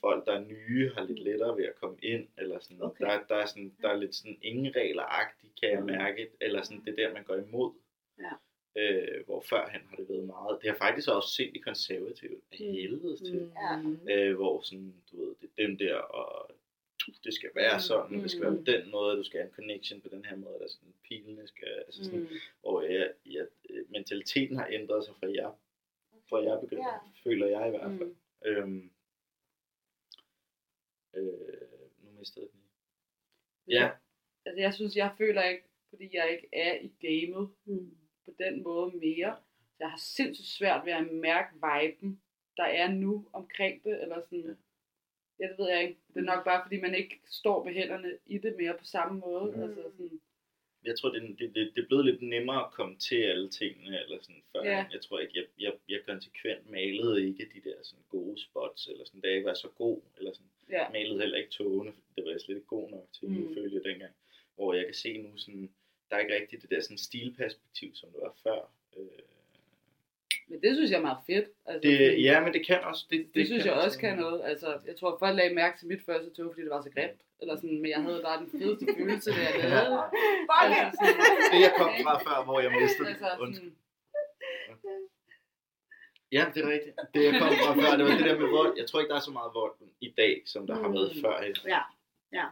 [0.01, 3.05] folk, der er nye, har lidt lettere ved at komme ind, eller sådan, Okay.
[3.05, 5.87] der, der, er sådan, der er lidt sådan ingen regler-agtigt, kan jeg Mm.
[5.87, 7.73] mærke, eller sådan det der, man går imod.
[8.19, 8.33] Ja.
[8.77, 12.59] Øh, hvor førhen har det været meget, det har faktisk også set i konservativt af
[12.61, 12.73] Mm.
[12.73, 13.53] helvedes til,
[13.85, 14.09] Mm.
[14.11, 16.51] øh, hvor sådan, du ved, det er den der, og
[17.25, 17.81] det skal være Mm.
[17.81, 18.65] sådan, og det skal være på Mm.
[18.65, 21.69] den måde, du skal have en connection på den her måde, der sådan, pilene skal,
[21.87, 22.29] altså sådan, Mm.
[22.61, 25.53] hvor jeg, jeg, øh, mentaliteten har ændret sig fra jeg,
[26.29, 26.99] fra jeg begyndte, Ja.
[27.25, 28.09] føler jeg i hvert fald.
[28.09, 28.17] Mm.
[28.45, 28.91] Øhm,
[31.15, 31.61] øh,
[32.03, 32.61] nu mistede jeg den.
[33.69, 33.91] Ja,
[34.47, 37.97] Altså, jeg synes, jeg føler ikke, fordi jeg ikke er i gamet Mm.
[38.25, 39.37] På den måde mere.
[39.77, 42.21] Så jeg har sindssygt svært ved at mærke viben,
[42.57, 44.59] der er nu omkring det, eller sådan,
[45.41, 46.01] ja, det ved jeg ikke.
[46.15, 49.21] Det er nok bare, fordi man ikke står med hænderne i det mere på samme
[49.21, 49.57] måde.
[49.57, 49.63] Mm.
[49.63, 50.21] Altså sådan,
[50.85, 54.03] jeg tror, det, det, det, det er blevet lidt nemmere at komme til alle tingene,
[54.03, 54.65] eller sådan før.
[54.65, 54.87] Ja.
[54.93, 59.05] Jeg tror ikke, jeg, jeg, jeg konsekvent malede ikke de der sådan gode spots, eller
[59.05, 60.91] sådan, da jeg ikke var så god, eller sådan, ja.
[60.91, 63.55] malede heller ikke togene, det var jeg slet ikke god nok til, mm.
[63.55, 64.15] Følge dengang.
[64.55, 65.75] Hvor jeg kan se nu, sådan,
[66.15, 68.61] der er ikke rigtigt det der sådan stilperspektiv, som det var før.
[68.97, 69.07] Øh,
[70.49, 71.49] Men det synes jeg er meget fedt.
[71.67, 73.07] Altså, det, ja, men det kan også.
[73.11, 74.41] Det, Det, det synes jeg også kan noget.
[74.45, 77.21] Altså, jeg tror, folk lagde mærke til mit første tog, fordi det var så grimt.
[77.41, 80.11] Eller sådan, men jeg havde bare den fedeste følelse, da jeg lavede det.
[80.63, 83.41] Altså, sådan, Det jeg kom fra før, hvor jeg mistede altså, det.
[83.41, 83.73] Undskyld.
[84.83, 85.09] sådan,
[86.33, 86.97] Ja, det er rigtigt.
[87.15, 88.73] Det jeg kom fra før, det var det der med vold.
[88.79, 91.23] Jeg tror ikke, der er så meget vold i dag, som der har været Mm.
[91.23, 91.35] før.
[91.75, 91.83] Ja,
[92.33, 92.47] ja.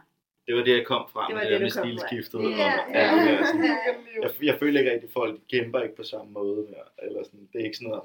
[0.47, 2.39] Det var det, jeg kom fra Det med var det, det, med stilskiftet.
[2.41, 3.63] Ja, og- ja, ja, ja, sådan.
[3.65, 3.77] ja.
[4.21, 6.87] Jeg, jeg føler ikke rigtig, at folk kæmper ikke på samme måde mere.
[7.07, 7.49] Eller sådan.
[7.53, 8.03] Det er ikke sådan noget.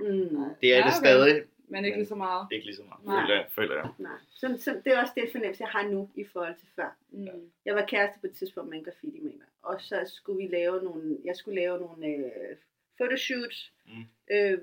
[0.00, 0.44] Mm.
[0.60, 1.00] Det er Ja, det okay.
[1.04, 1.44] stadig.
[1.68, 2.46] men ikke lige så meget.
[2.52, 3.20] Ikke lige så meget, Nej.
[3.22, 3.46] føler jeg.
[3.50, 3.88] Føler jeg.
[3.98, 4.18] Nej.
[4.30, 6.96] Så, så det er også det fornemmelse, jeg har nu i forhold til før.
[7.10, 7.52] Mm.
[7.64, 10.82] Jeg var kæreste på et tidspunkt med en graffiti maler, og så skulle vi lave
[10.82, 12.56] nogle, jeg skulle lave nogle øh,
[12.98, 14.04] photoshoots, Mm.
[14.34, 14.58] øh,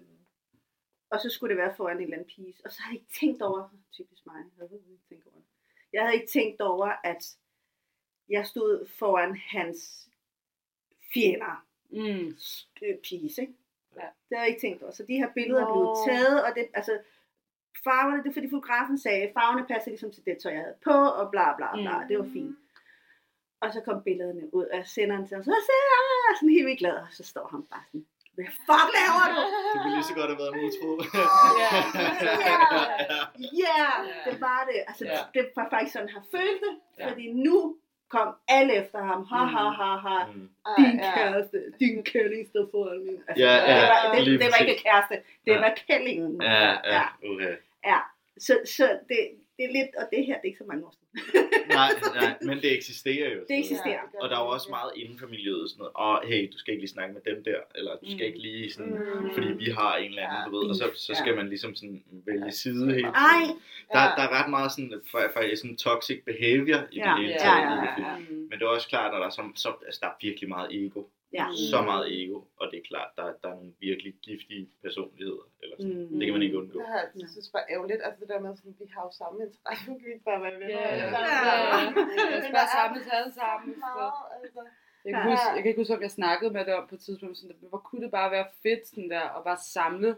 [1.11, 3.13] og så skulle det være foran en eller anden piece, og så havde jeg ikke
[3.19, 5.45] tænkt over, typisk mig, jeg havde ikke tænkt over det.
[5.93, 7.35] Jeg havde ikke tænkt over, at
[8.29, 10.07] jeg stod foran hans
[11.13, 12.35] fjender Mm.
[12.81, 13.53] øh, piece, ikke?
[13.95, 14.01] Ja.
[14.29, 14.91] Det havde jeg ikke tænkt over.
[14.91, 15.73] Så de her billeder er Nå.
[15.73, 16.99] blevet taget, og det, altså,
[17.83, 20.91] farverne, det er fordi fotografen sagde, farverne passer ligesom til det tøj, jeg havde på,
[20.91, 22.07] og bla bla bla, Mm.
[22.07, 22.55] det var fint.
[23.61, 26.49] Og så kom billederne ud, og jeg sender den til ham, så ser jeg, sådan
[26.55, 28.07] helt vildt glad, og så står han bare sådan,
[28.37, 29.41] Hvad fuck laver du?
[29.73, 30.89] Det ville lige så godt have været en utro.
[31.63, 31.69] Ja.
[33.63, 33.79] Ja,
[34.09, 34.31] Ja.
[34.31, 34.79] det var det.
[34.89, 35.19] Altså, Ja.
[35.35, 36.75] det var faktisk sådan, han følte det.
[36.99, 37.09] Ja.
[37.09, 37.75] Fordi nu
[38.09, 39.21] kom alle efter ham.
[39.31, 40.17] Ha, ha, ha, ha.
[40.25, 40.49] Mm.
[40.77, 41.11] Din ja.
[41.15, 43.19] kæreste, din kælling står foran min.
[43.27, 45.15] Altså, Ja, det, ja, var, det, det var ikke kæreste,
[45.45, 45.59] det Ja.
[45.59, 46.41] var kællingen.
[46.41, 47.55] Ja, ja, okay.
[47.85, 47.99] ja.
[48.39, 49.19] Så, så det,
[49.57, 51.07] det er lidt, og det her, det er ikke så mange år siden.
[51.79, 51.89] Nej,
[52.21, 53.39] nej, men det eksisterer jo.
[53.49, 54.01] Det eksisterer.
[54.05, 56.29] det gør Og der er jo det også meget inden for miljøet sådan noget, åh,
[56.29, 58.29] hey, du skal ikke lige snakke med dem der, eller du skal Mm.
[58.31, 59.29] ikke lige sådan, Mm.
[59.35, 60.45] fordi vi har en eller anden, Ja.
[60.47, 61.35] du ved, og så, så skal Ja.
[61.39, 63.59] man ligesom sådan vælge side hele Ej, tiden.
[63.93, 64.09] Der, Ja.
[64.17, 67.03] der er ret meget sådan, for, for sådan toxic behavior i Ja.
[67.07, 67.61] det hele Ja, taget.
[67.67, 68.17] ja, det ja, ja.
[68.17, 68.35] Mm.
[68.49, 70.67] Men det er også klart, at der er, så, så, altså, der er virkelig meget
[70.85, 71.01] ego.
[71.39, 71.45] Ja.
[71.71, 75.43] Så meget ego, og det er klart, der, der er nogle virkelig giftige personligheder.
[75.61, 76.01] Eller sådan.
[76.11, 76.17] Mm.
[76.19, 76.77] Det kan man ikke undgå.
[76.79, 79.37] Det har jeg synes var ærgerligt, altså det der med, sådan, vi har jo samme
[79.47, 80.79] interesse, vi kan ikke bare være venner.
[80.81, 81.93] Ja, alle ja, sammen.
[81.97, 82.21] ja.
[82.21, 82.33] Ja.
[82.33, 82.97] Jeg skal bare sammen.
[83.03, 83.45] Så Så.
[83.85, 84.13] meget,
[84.43, 84.61] altså.
[85.05, 87.01] Jeg kan, huske, jeg kan ikke huske, om jeg snakkede med det om på et
[87.07, 90.11] tidspunkt, sådan, hvor kunne det bare være fedt sådan der, at bare samle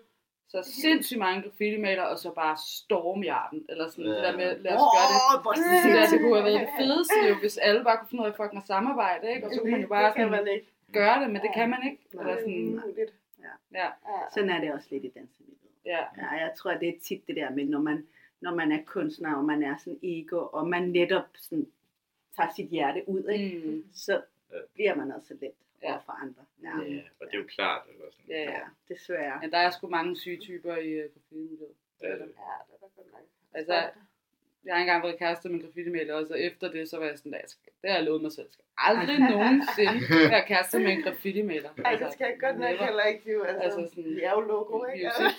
[0.54, 4.12] så sindssygt mange graffiti-maler, og så bare storme hjerten, eller sådan Ja.
[4.16, 5.20] det der med, lad os gøre det.
[5.34, 8.10] Åh, hvor Det, der, det kunne have været det fedeste jo, hvis alle bare kunne
[8.10, 9.44] finde ud af fucking at samarbejde, ikke?
[9.48, 10.68] Og så kunne man jo bare det kan sådan, man ikke.
[10.94, 12.08] Gøre det, men det kan man ikke.
[12.14, 12.22] Nej.
[12.22, 13.14] Eller Det er sådan, umuligt.
[13.40, 13.90] ja, Ja.
[14.34, 15.72] Sådan er det også lidt i dansemiljøet.
[15.86, 16.04] ja.
[16.18, 18.08] Ja, jeg tror, det er tit det der med, når man,
[18.42, 21.68] når man er kunstner, og man er sådan ego, og man netop sådan,
[22.36, 23.68] tager sit hjerte ud, ikke?
[23.68, 23.86] Mm.
[23.94, 24.22] så
[24.52, 24.58] Ja.
[24.74, 25.92] bliver man også let Ja.
[25.92, 26.46] over for andre.
[26.64, 27.88] Ja, Ja, og det er jo klart.
[27.90, 28.26] Eller sådan.
[28.30, 28.52] Ja, ja.
[28.52, 29.40] ja desværre.
[29.44, 31.74] ja, der er sgu mange syge typer i uh, graffiti-miljøet.
[32.02, 32.34] Ja, det- Ja, det
[32.74, 33.22] er da godt nok.
[33.54, 33.90] Altså,
[34.66, 37.18] jeg har engang været kæreste med en graffiti-maler, og så efter det, så var jeg
[37.18, 38.48] sådan, at jeg skal, det har jeg lovet mig selv.
[38.48, 40.00] Jeg skal aldrig nogensinde
[40.34, 41.70] være kæreste med en graffiti-maler.
[41.86, 42.86] Ej, det skal jeg godt nok never.
[42.86, 43.40] heller ikke, jo.
[43.44, 45.06] Altså, Altså sådan- vi er jo logo, ikke?
[45.08, 45.36] er jo Altså,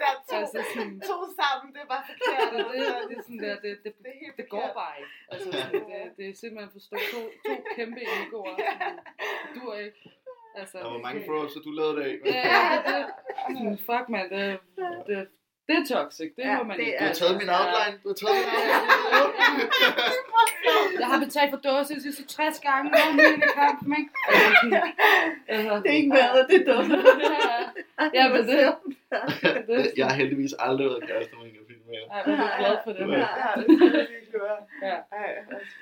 [0.00, 2.48] der er to, Altså sådan, to sammen, det er bare forkert.
[2.52, 5.12] det, det, det er sådan der, det, det, det er helt det går bare ikke.
[5.32, 8.54] Altså, sådan, det, det er simpelthen forstå to, to kæmpe egoer.
[8.58, 8.96] Sådan,
[9.42, 10.00] det dur ikke.
[10.60, 12.14] Altså, Der var mange frogs, så du lavede det af.
[12.24, 12.48] Ja,
[12.88, 12.98] det,
[13.48, 14.58] det, fuck man, det,
[15.08, 15.28] det,
[15.68, 16.98] det er toxic, det Ja, må man det ikke.
[17.00, 17.96] Du har taget min outline.
[18.02, 18.54] Du har taget min
[19.20, 19.70] outline.
[21.02, 24.10] Jeg har betalt for dåse sidste 60 gange, nu er min i kampen, ikke?
[24.28, 26.92] Altså, altså, Det er ikke været, det er dumt.
[28.18, 28.56] Ja, men det,
[29.68, 32.02] det er Jeg har heldigvis aldrig været kæreste med en graffiti med.
[32.10, 33.04] Ej, hvor er du glad for det.
[33.12, 33.18] Ja.
[33.42, 34.58] Ja, det skal jeg virkelig gøre.
[34.88, 34.96] Ja.
[35.18, 35.76] Ej, altså,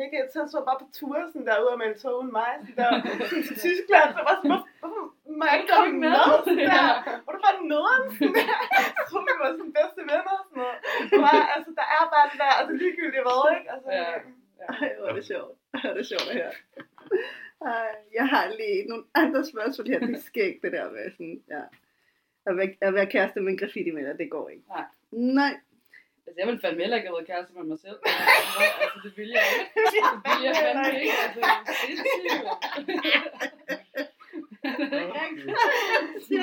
[0.00, 2.52] mega så var jeg bare på tur sådan der ude med en tog uden mig,
[2.60, 2.90] sådan der
[3.48, 4.99] til Tyskland, så var sådan, hvorfor
[5.40, 6.10] må jeg ikke komme med?
[6.72, 6.84] Der,
[7.24, 8.04] hvor du bare nederen.
[9.10, 10.78] Så vi var sådan bedste venner og sådan noget.
[11.24, 13.68] Bare, altså, der er bare det der, altså ligegyldigt hvad, ikke?
[13.74, 14.12] Altså, Ja.
[14.72, 15.52] Ej, hvor er det sjovt.
[15.70, 16.52] Hvor er det sjovt at høre.
[17.72, 17.88] Ej,
[18.18, 19.98] jeg har lige nogle andre spørgsmål her.
[19.98, 21.62] Det er skægt, det der med sådan, ja.
[22.46, 24.64] At være, at være kæreste med en graffiti med det går ikke.
[24.68, 24.84] Nej.
[25.10, 25.54] Nej.
[26.26, 27.98] Altså, jeg ville fandme heller ikke have været kæreste med mig selv.
[28.82, 29.70] Altså, det ville jeg ikke.
[29.74, 29.82] Det
[30.30, 31.16] ville jeg fandme ikke.
[31.24, 31.40] Altså,
[32.86, 34.06] det er.
[34.64, 36.36] Altså,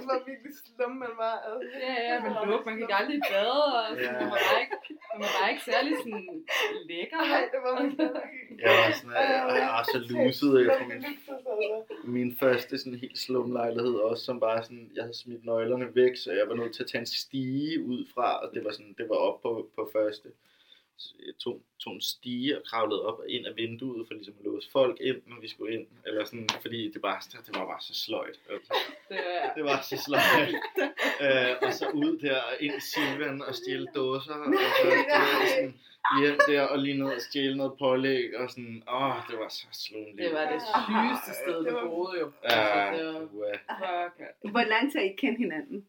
[0.10, 1.36] var virkelig slum, man var.
[1.48, 1.78] Altså.
[1.86, 4.12] Ja, ja, men luk, man gik aldrig i bad, og sådan, Ja.
[4.12, 4.76] man, var bare ikke,
[5.12, 6.26] man var bare ikke særlig sådan
[6.88, 7.20] lækker.
[7.34, 7.96] Ej, det var ikke.
[8.64, 11.32] Jeg var sådan, jeg, jeg var så luset efter min, altså.
[12.04, 16.16] min første sådan helt slum lejlighed også, som bare sådan, jeg havde smidt nøglerne væk,
[16.16, 18.94] så jeg var nødt til at tage en stige ud fra, og det var sådan,
[18.98, 20.28] det var op på, på første.
[21.38, 24.70] Tog, tog en stige og kravlede op og ind af vinduet, for ligesom at låse
[24.70, 25.86] folk ind, når vi skulle ind.
[26.06, 28.40] Eller sådan, fordi det, bare, det var bare så sløjt.
[28.50, 28.74] Altså.
[29.08, 30.54] Det, er- Det var så sløjt.
[31.24, 34.34] øh, og så ud der og ind i Silvan og stjæle dåser.
[34.34, 34.50] Og så
[34.88, 35.74] ved, sådan,
[36.20, 38.36] hjem der og lige ned og stjæle noget pålæg.
[38.36, 40.18] Og sådan, åh, det var så slumligt.
[40.18, 42.32] det var det sygeste sted, Det du var- boede jo.
[42.44, 43.52] Ja, Altså, det var, uha.
[43.80, 45.86] fuck, Hvor lang tid har I kendt hinanden?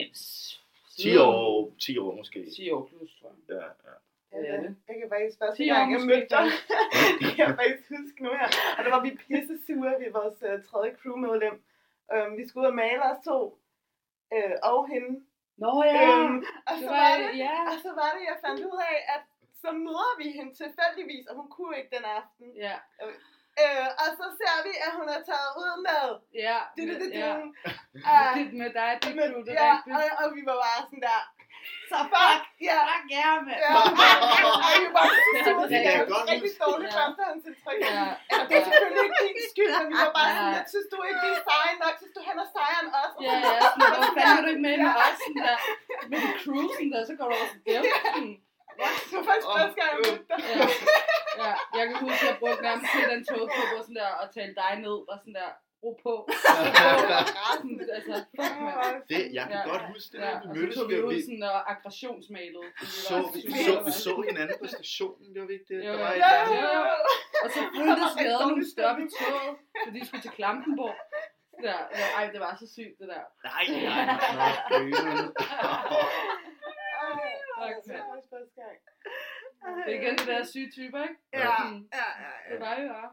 [0.00, 0.56] yes.
[0.98, 2.46] 10 år, 10 år måske.
[2.56, 3.56] 10 år plus, tror jeg.
[3.56, 3.96] Ja, ja.
[4.32, 4.54] Ja,
[4.88, 6.46] jeg kan faktisk første 10 år gang, jeg mødte dig,
[7.20, 8.48] det kan jeg faktisk huske nu her.
[8.76, 11.56] Og der var vi pisse sure, vi var vores uh, tredje crewmedlem.
[12.14, 13.38] Um, vi skulle ud og male os to,
[14.36, 15.10] uh, og hende.
[15.62, 16.38] Nå ja, Øhm,
[16.70, 17.56] og, så var, var det, ja.
[17.72, 19.22] og så var det, jeg fandt ud af, at
[19.62, 22.46] så møder vi hende tilfældigvis, og hun kunne ikke den aften.
[22.64, 22.76] Ja,
[23.64, 26.04] Øh, og så ser vi, at hun er taget ud med
[26.46, 27.32] ja, det, det, det, ja.
[27.36, 27.46] det.
[28.08, 29.12] Uh, Det med dig, det
[29.46, 31.20] det ja, og, og vi var bare sådan der,
[31.90, 32.78] så fuck, ja.
[32.88, 33.60] Fuck ja, mand.
[33.64, 36.02] Ja, og vi var Ja, så det er
[36.32, 37.78] rigtig dårligt førstehåndsindtryk.
[37.86, 40.88] Ja, Altså, det er selvfølgelig ikke din skyld, men vi var bare sådan, jeg synes
[40.92, 43.12] du ikke, vi er seje nok, synes du, han er sejere end os.
[43.26, 45.56] Ja, ja, sådan, hvor fanden er du ikke med med os, sådan der,
[46.10, 48.34] med cruisen der, så går du over til dem, sådan,
[49.08, 50.38] Det var faktisk første gang, jeg mødte dig.
[50.50, 50.56] ja,
[51.42, 54.26] ja, jeg kan huske, at jeg brugte nærmest hele den tog på, sådan der, og
[54.36, 55.50] tale dig ned, og sådan der,
[55.82, 56.14] ro på.
[57.96, 59.08] Altså, fuck.
[59.12, 59.68] Det, jeg kan Ja.
[59.70, 61.42] godt huske det, Ja, ja, vi mødtes, så og blev vi, vi ud vi, sådan
[61.42, 62.64] og aggressionsmalet.
[62.80, 65.78] vi, så, vi, vi, så, vi så hinanden på stationen, gjorde vi ikke det?
[65.86, 66.56] Jo, Der var et ja, eller andet.
[66.56, 66.94] ja, ja.
[67.44, 69.52] Og så fulgtes vi ad nogle større på toget,
[69.84, 70.96] fordi de skulle til Klampenborg.
[71.56, 73.24] Det der, ja, ej, det var så sygt, det der.
[73.48, 74.04] Nej, nej,
[74.40, 74.52] nej.
[77.60, 78.76] Tak, det var faktisk første gang.
[79.86, 81.14] Det er igen det der syge typer, ikke?
[81.32, 82.32] Ja, Sådan, ja, ja.
[82.50, 83.10] Det var jo bare.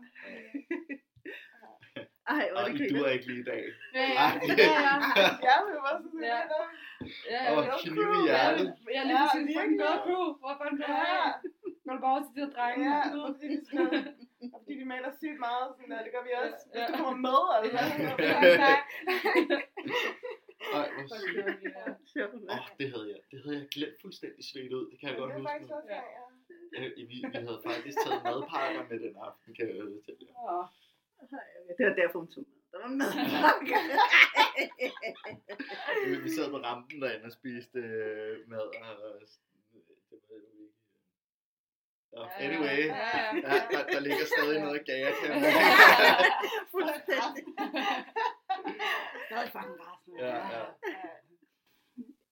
[2.36, 2.99] Ej, hvor er Og det I griner.
[2.99, 3.63] duer ikke lige i dag.
[3.97, 4.23] Ja, ja.
[4.25, 4.32] Ej.
[4.47, 4.55] Ja,
[5.21, 5.28] ja.
[5.47, 6.39] Ja, men det var sådan Ja.
[7.34, 7.73] Ja, Åh, ja.
[7.82, 8.67] kniv i Ja, hjertet.
[8.95, 9.34] ja, lige Ja, præcis.
[9.34, 9.80] Fucking virkelig.
[9.88, 10.25] godt crew.
[10.43, 11.30] Hvor fanden Ja, jeg?
[11.86, 12.82] Går du bare over til de der drenge?
[12.91, 13.55] ja, Du og fordi,
[14.55, 16.57] og de maler sygt meget, sådan der, det gør vi også.
[16.65, 16.69] Ja.
[16.73, 17.80] Hvis du kommer med, altså.
[20.78, 21.45] Ej, hvor sygt.
[21.47, 21.55] det
[22.19, 22.25] ja.
[22.55, 23.21] Åh, det havde jeg.
[23.32, 24.86] Det havde jeg glemt fuldstændig svedt ud.
[24.91, 25.75] Det kan jeg Det godt er huske faktisk nu.
[25.80, 26.01] også, ja.
[26.17, 26.23] ja.
[26.78, 27.03] Øh, Vi,
[27.34, 30.34] vi havde faktisk taget madpakker med den aften, kan jeg fortælle jer.
[31.78, 32.57] Det var derfor, hun tog med.
[32.72, 33.11] Der var mad.
[36.07, 39.34] Vi, vi sad på rampen derinde og spiste øh, mad, og det var jo ikke...
[42.11, 43.36] Nå, Ja, anyway, ja, ja.
[43.36, 45.11] ja, der, der ligger stadig noget gager,
[46.72, 47.43] Fuldstændig.
[49.26, 50.18] Stadig fucking rasende.
[50.26, 50.65] Ja, ja.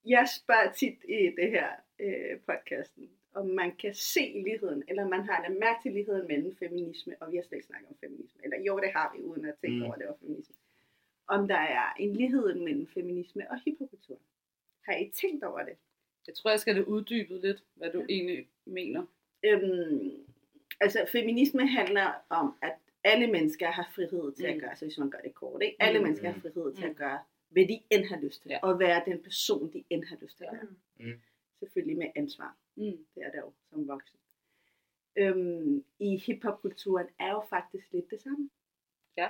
[0.06, 1.70] Jeg spørger tit i det her
[2.00, 6.56] øh, podcasten, om man kan se ligheden, eller man har en mærke til ligheden mellem
[6.56, 9.46] feminisme, og vi har slet ikke snakket om feminisme, eller jo, det har vi, uden
[9.46, 9.80] at tænke Mm.
[9.80, 9.84] mm.
[9.86, 10.56] over, at det var feminisme.
[11.28, 14.20] Om der er en lighed mellem feminisme og hypokultur.
[14.86, 15.78] Har I tænkt over det?
[16.28, 19.06] Jeg tror, jeg skal det uddybet lidt, hvad du egentlig mener.
[19.46, 20.12] Øhm,
[20.82, 22.74] altså, feminisme handler om, at
[23.04, 24.60] alle mennesker har frihed til at Mm.
[24.60, 25.78] gøre, altså hvis man gør det kort, ikke?
[25.80, 26.04] Alle Mm.
[26.06, 26.90] mennesker har frihed til Mm.
[26.92, 27.20] at gøre,
[27.50, 28.60] hvad de end har lyst til, Ja.
[28.62, 30.58] og være den person, de end har lyst til at Ja.
[30.58, 31.14] være.
[31.14, 31.22] Mm.
[31.60, 32.58] Selvfølgelig med ansvar.
[32.76, 33.06] Mm.
[33.16, 34.20] Det er der jo som voksen.
[35.18, 38.50] Øhm, I hiphopkulturen er jo faktisk lidt det samme.
[39.18, 39.30] Ja.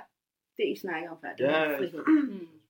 [0.56, 1.78] Det I snakker om før, det Ja, er ja.
[1.78, 2.04] frihed.
[2.06, 2.48] Mm.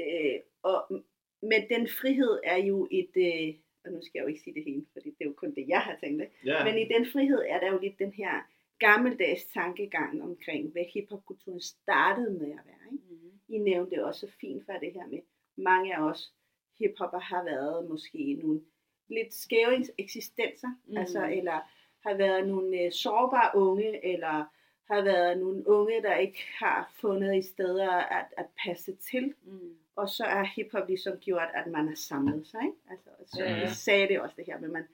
[0.00, 1.04] Øh, og
[1.42, 4.64] men den frihed er jo et, øh, og nu skal jeg jo ikke sige det
[4.64, 6.22] hele, fordi det er jo kun det, jeg har tænkt.
[6.44, 8.32] Ja, Men i den frihed er der jo lidt den her
[8.78, 12.92] gammeldags tankegang omkring, hvad hiphopkulturen startede med at være.
[12.92, 13.04] Ikke?
[13.10, 13.40] Mm.
[13.48, 15.18] I nævnte det også så fint for det her med,
[15.56, 16.34] mange af os
[16.78, 18.60] hiphopper har været måske nogle
[19.10, 20.96] lidt skæve eksistenser, Mm.
[20.96, 21.58] altså, eller
[22.06, 24.44] har været nogle øh, sårbare unge, eller
[24.94, 29.34] har været nogle unge, der ikke har fundet i steder at, at passe til.
[29.44, 29.58] Mm.
[29.96, 32.60] Og så er hiphop ligesom gjort, at man har samlet sig.
[32.62, 32.76] Ikke?
[32.90, 34.84] Altså, så Ja, sagde det også det her, men man,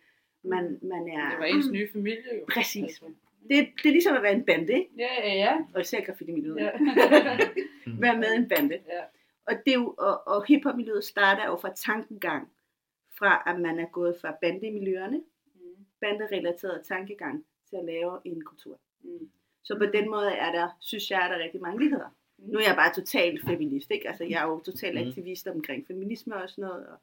[0.42, 1.30] man, man er...
[1.30, 2.44] Det var ens nye familie jo.
[2.52, 2.82] Præcis.
[2.82, 3.04] Altså.
[3.50, 4.90] Det, det er ligesom at være en bande, ikke?
[4.98, 5.56] Ja, ja, ja.
[5.74, 6.56] Og især graffiti-miljøet.
[6.60, 6.70] ja.
[8.00, 8.74] Være med i en bande.
[8.74, 9.00] ja.
[9.46, 12.48] Og, det er jo, og, og hiphop-miljøet starter jo fra tankegang,
[13.18, 15.22] fra at man er gået fra bandemiljøerne,
[15.54, 15.86] Mm.
[16.00, 18.80] banderelateret tankegang, til at lave en kultur.
[19.00, 19.30] Mm.
[19.62, 22.10] Så på den måde er der, synes jeg, er der rigtig mange ligheder.
[22.38, 24.08] Nu er jeg bare totalt feminist, ikke?
[24.08, 25.08] Altså, jeg er jo total Mm.
[25.08, 26.98] aktivist omkring feminisme og sådan noget, og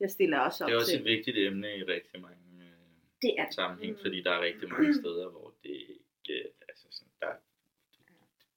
[0.00, 0.98] jeg stiller også op Det er også til...
[1.00, 2.72] et vigtigt emne i rigtig mange øh,
[3.22, 3.54] Det er det.
[3.54, 3.98] sammenhæng, Mm.
[4.02, 7.36] fordi der er rigtig mange steder, hvor det ikke, altså sådan, der er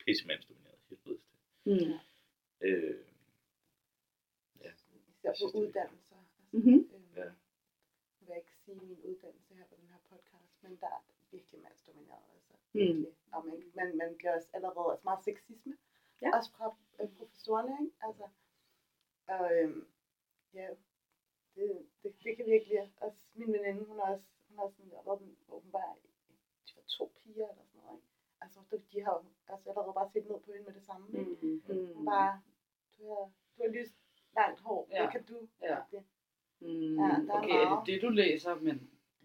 [0.06, 1.44] pissemandsdomineret helvedes til.
[1.66, 1.94] Mm.
[2.68, 2.96] Øh,
[5.20, 6.16] Især på uddannelser.
[6.16, 6.74] Altså, Mm-hmm.
[6.74, 7.24] øhm, Ja.
[7.26, 7.32] Nu
[8.20, 11.02] vil jeg ikke sige min uddannelse her på den her podcast, men der er
[11.32, 12.24] virkelig mandsdomineret.
[12.36, 12.80] Altså, Mm.
[12.80, 13.14] virkelig.
[13.34, 15.78] Og man, man, man bliver også allerede altså meget sexisme.
[16.22, 16.30] Ja.
[16.38, 17.96] Også fra øh, professorerne, ikke?
[18.08, 18.26] Altså,
[19.28, 19.88] og øhm,
[20.54, 20.68] ja,
[21.56, 25.16] det, det, det kan virkelig, også min veninde, hun er også, hun har sådan, hvor,
[25.16, 25.98] hun, hvor hun var,
[26.68, 28.08] de var to piger eller sådan noget, ikke?
[28.42, 31.32] Altså, de, de har altså allerede bare set ned på hende med det samme, ikke?
[31.42, 31.64] Mm.
[31.68, 31.94] Mm.
[31.96, 32.42] Hun bare,
[32.98, 33.96] du har, du har lyst
[34.36, 35.02] langt hår, Ja.
[35.04, 35.48] det kan du.
[35.62, 35.78] Ja.
[35.92, 36.06] Det.
[36.60, 36.96] Mm.
[37.02, 38.76] Ja, der Okay, er det det, du læser, men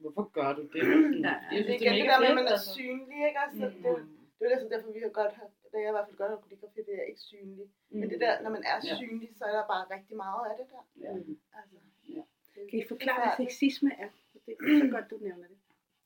[0.03, 0.83] hvorfor gør du det?
[1.27, 2.73] Ja, Jeg Det er synes, igen det mega der med, at man er altså.
[2.79, 3.41] synlig, ikke?
[3.45, 3.83] Altså, Mm.
[3.83, 3.97] det, er
[4.37, 5.35] det er jo altså derfor, vi har godt
[5.73, 7.67] da jeg i hvert fald godt har kunne lide graffiti, det er ikke synlig.
[7.99, 8.95] Men det der, når man er Ja.
[9.01, 10.83] synlig, så er der bare rigtig meget af det der.
[11.05, 11.11] Ja.
[11.59, 11.77] Altså,
[12.17, 12.23] Ja.
[12.55, 14.09] det er Kan I forklare, hvad sexisme er?
[14.47, 15.59] Det er så godt, du nævner det.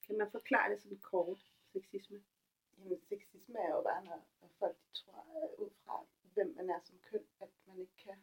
[0.06, 1.38] Kan man forklare det sådan kort,
[1.72, 2.18] sexisme?
[2.78, 5.94] Jamen, sexisme er jo bare, når, når folk tror øh, ud fra,
[6.34, 8.16] hvem man er som køn, at man ikke kan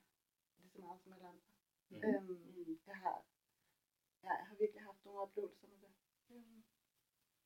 [0.60, 1.51] lige så meget som alle andre.
[1.92, 1.98] Mm.
[2.08, 2.78] Øhm, Mm.
[2.88, 3.18] jeg, har,
[4.24, 5.94] ja, jeg har virkelig haft nogle oplevelser med det.
[6.32, 6.64] Øhm,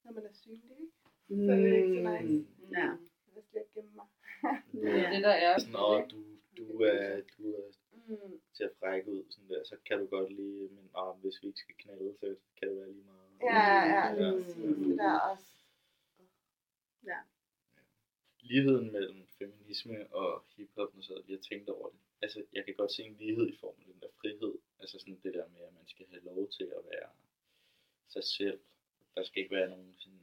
[0.03, 0.91] når man er synlig, ikke?
[1.45, 2.47] Så er det ikke så nice.
[2.77, 2.85] Ja.
[3.25, 4.07] Jeg vil slet ikke gemme mig.
[4.87, 5.09] Ja.
[5.15, 5.59] Det der er...
[5.59, 6.19] sådan, åh, du,
[6.57, 7.67] du, er, du er
[8.07, 8.41] Mm.
[8.53, 11.47] til at frække ud, sådan der, så kan du godt lige, men åh, hvis vi
[11.47, 13.29] ikke skal knalde, så kan det være lige meget.
[13.41, 14.31] Ja, ja, Ja.
[14.89, 15.45] Det der også.
[18.39, 21.99] ligheden mellem feminisme og hiphop, så jeg tænkt over det.
[22.21, 24.53] Altså, jeg kan godt se en lighed i form af den der frihed.
[24.85, 27.09] Altså sådan det der med, at man skal have lov til at være
[28.07, 28.59] sig selv.
[29.15, 30.19] Der skal ikke være nogen sådan,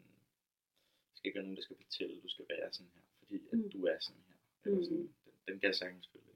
[1.10, 3.36] der skal ikke være nogen, der skal fortælle, at du skal være sådan her, fordi
[3.52, 3.70] at Mm.
[3.70, 4.36] du er sådan her.
[4.64, 4.84] Eller Mm.
[4.84, 6.34] sådan, den, den kan jeg sagtens følge.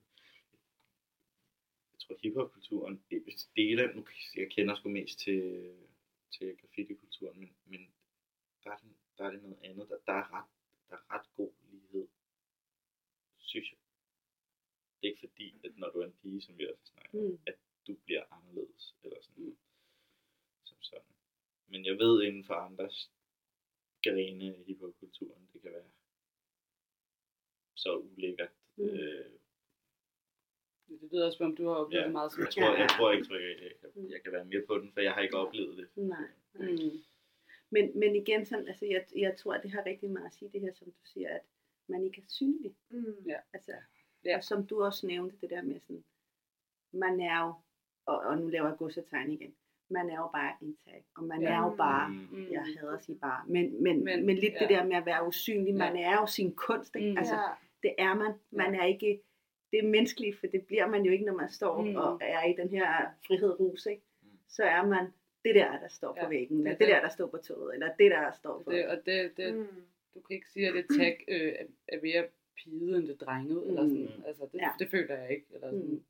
[1.92, 3.04] Jeg tror, hiphop-kulturen,
[3.56, 4.06] dele nu
[4.36, 5.40] jeg kender sgu mest til,
[6.30, 7.94] til graffiti-kulturen, men, men
[8.64, 8.78] der, er
[9.18, 9.88] der er det noget andet.
[9.88, 10.48] Der, der, er ret,
[10.90, 12.08] der er ret god lighed,
[13.38, 13.78] synes jeg.
[15.00, 17.38] Det er ikke fordi, at når du er en pige, som vi også snakker Mm.
[17.46, 17.54] at
[17.86, 19.56] du bliver anderledes, eller sådan mm.
[20.64, 21.14] som sådan.
[21.66, 23.10] Men jeg ved inden for andres
[24.04, 25.90] grene af hiphop-kulturen, det kan være
[27.74, 28.52] så ulækkert.
[28.76, 28.84] Mm.
[28.84, 29.30] Øh,
[30.88, 33.12] Det lyder også, om du har oplevet ja, det meget som jeg, tror, jeg tror
[33.12, 35.76] ikke, jeg, jeg, jeg, jeg kan være mere på den, for jeg har ikke oplevet
[35.76, 35.88] det.
[35.96, 36.28] Nej.
[36.54, 37.02] Mm.
[37.70, 40.52] Men, men igen, sådan, altså, jeg, jeg tror, at det har rigtig meget at sige,
[40.52, 41.42] det her, som du siger, at
[41.86, 42.76] man ikke er synlig.
[42.90, 43.24] Mm.
[43.26, 43.40] Ja.
[43.52, 43.72] Altså,
[44.24, 44.36] Ja.
[44.36, 46.04] Og som du også nævnte, det der med sådan,
[46.92, 47.54] man er jo,
[48.06, 49.54] og, og nu laver jeg godsetegn igen,
[49.90, 51.48] man er jo bare en tag, og man Ja.
[51.54, 52.28] er jo bare, Mm.
[52.32, 52.46] Mm.
[52.52, 54.58] jeg hader at sige bare, men, men, Men, men, lidt ja.
[54.58, 56.02] det der med at være usynlig, man Ja.
[56.02, 57.10] er jo sin kunst, ikke?
[57.10, 57.18] Mm.
[57.18, 57.34] Altså,
[57.82, 59.20] det er man, man er ikke,
[59.72, 61.96] det er menneskeligt, for det bliver man jo ikke, når man står Mm.
[61.96, 62.86] og er i den her
[63.26, 64.02] frihed rus, ikke?
[64.22, 64.28] Mm.
[64.48, 65.06] Så er man
[65.44, 67.36] det der, der står på Ja, væggen, eller det det, er der, der står på
[67.36, 68.70] toget, eller det der, der står på...
[68.72, 69.66] Det, og det, det, Mm.
[70.14, 72.24] du kan ikke sige, at det tag øh, er- er mere
[72.56, 74.08] pige, end det drenget, eller sådan.
[74.16, 74.22] Mm.
[74.26, 74.70] Altså, det, Ja.
[74.78, 75.46] det føler jeg ikke.
[75.54, 75.86] Eller sådan.
[75.88, 76.02] Mm.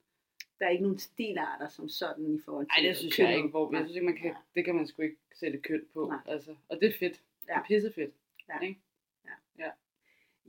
[0.61, 3.31] Der er ikke nogen stilarter som sådan i forhold til Nej, det synes kønnet.
[3.31, 3.49] jeg ikke.
[3.49, 4.41] Hvor, jeg synes ikke, man kan, Nej.
[4.55, 6.07] det kan man sgu ikke sætte køn på.
[6.09, 6.19] Nej.
[6.35, 7.13] Altså, og det er fedt.
[7.13, 7.59] Det Ja.
[7.59, 8.15] er pissefedt.
[8.49, 8.59] Ja.
[8.61, 8.81] Ikke?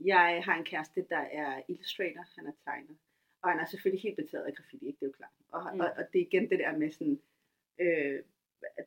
[0.04, 2.94] Jeg har en kæreste, der er illustrator, han er tegner.
[3.42, 4.96] Og han er selvfølgelig helt betaget af graffiti, ikke?
[5.00, 5.30] det er jo klart.
[5.48, 5.80] Og, Mm.
[5.80, 7.20] og, og det er igen det der med sådan,
[7.78, 8.22] øh,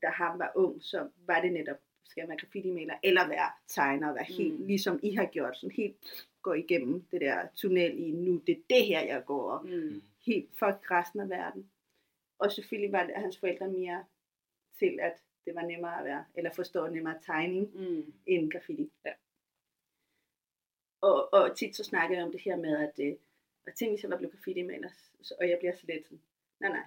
[0.01, 4.13] da han var ung, så var det netop, skal man være graffiti-maler, eller være tegner,
[4.13, 4.65] være helt, Mm.
[4.65, 8.61] ligesom I har gjort, sådan helt gå igennem det der tunnel i, nu det er
[8.69, 10.01] det her, jeg går, og Mm.
[10.25, 11.71] Helt for resten af verden.
[12.39, 14.05] Og selvfølgelig var det hans forældre mere
[14.79, 15.13] til, at
[15.45, 18.13] det var nemmere at være, eller forstå nemmere tegning, Mm.
[18.25, 18.91] end graffiti.
[19.05, 19.13] Ja.
[21.01, 23.15] Og, og tit så snakker jeg om det her med, at øh,
[23.67, 24.89] og tænk, hvis jeg var blevet graffiti-maler,
[25.39, 26.21] og jeg bliver så lidt sådan,
[26.59, 26.85] nej, nej,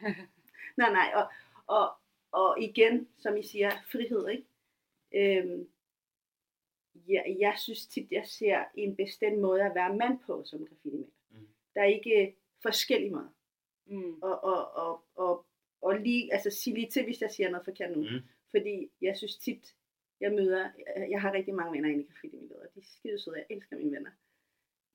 [0.80, 1.30] nej, nej, og,
[1.66, 1.96] og,
[2.32, 4.46] og igen, som I siger, frihed, ikke?
[5.14, 5.68] Øhm,
[7.08, 11.06] ja, jeg synes tit, jeg ser en bestemt måde at være mand på som graffiti-maler.
[11.30, 11.48] Mm.
[11.74, 13.34] Der er ikke forskellige måder.
[13.86, 14.22] mm.
[14.22, 15.46] Og, og, og, og,
[15.82, 18.02] og lige, altså sig lige til, hvis jeg siger noget forkert nu.
[18.02, 18.20] Mm.
[18.50, 19.74] Fordi jeg synes tit,
[20.20, 20.70] jeg møder,
[21.10, 23.76] jeg har rigtig mange venner inde i graffiti-miljøet, og de er skide søde, jeg elsker
[23.76, 24.10] mine venner.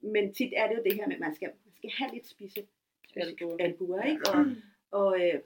[0.01, 2.27] Men tit er det jo det her med, at man skal, man skal have lidt
[2.27, 2.67] spidse
[3.15, 3.57] Albuer.
[3.59, 4.21] albuer ikke?
[4.33, 4.45] Og,
[5.01, 5.41] og øh,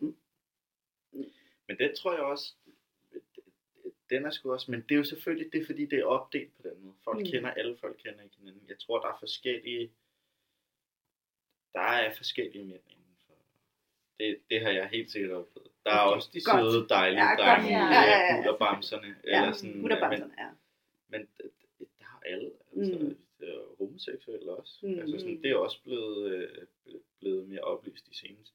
[1.67, 2.55] Men den tror jeg også,
[4.09, 6.55] den er sgu også, men det er jo selvfølgelig det, er fordi det er opdelt
[6.55, 6.95] på den måde.
[7.03, 7.21] Folk Mm.
[7.23, 7.31] mm.
[7.31, 8.69] kender alle, folk kender ikke hinanden.
[8.69, 9.91] Jeg tror, der er forskellige,
[11.73, 13.33] der er forskellige mænd indenfor.
[14.19, 15.71] Det, det har jeg helt sikkert oplevet.
[15.85, 16.73] Der er Okay, også de godt.
[16.73, 18.51] søde, dejlige Ja, drenge, Ja, ja, ja, ja.
[18.51, 19.81] ja, bamserne, ja, eller sådan.
[19.81, 20.49] gutterbamserne, ja.
[21.07, 21.49] Men, men d-
[21.79, 23.05] d- der er alle, altså, Mm.
[23.05, 23.17] mm.
[23.47, 24.79] er homoseksuelle også.
[24.83, 24.89] Mm.
[24.93, 24.99] Mm.
[24.99, 26.65] Altså sådan, det er også blevet, øh,
[27.19, 28.53] blevet mere oplyst de seneste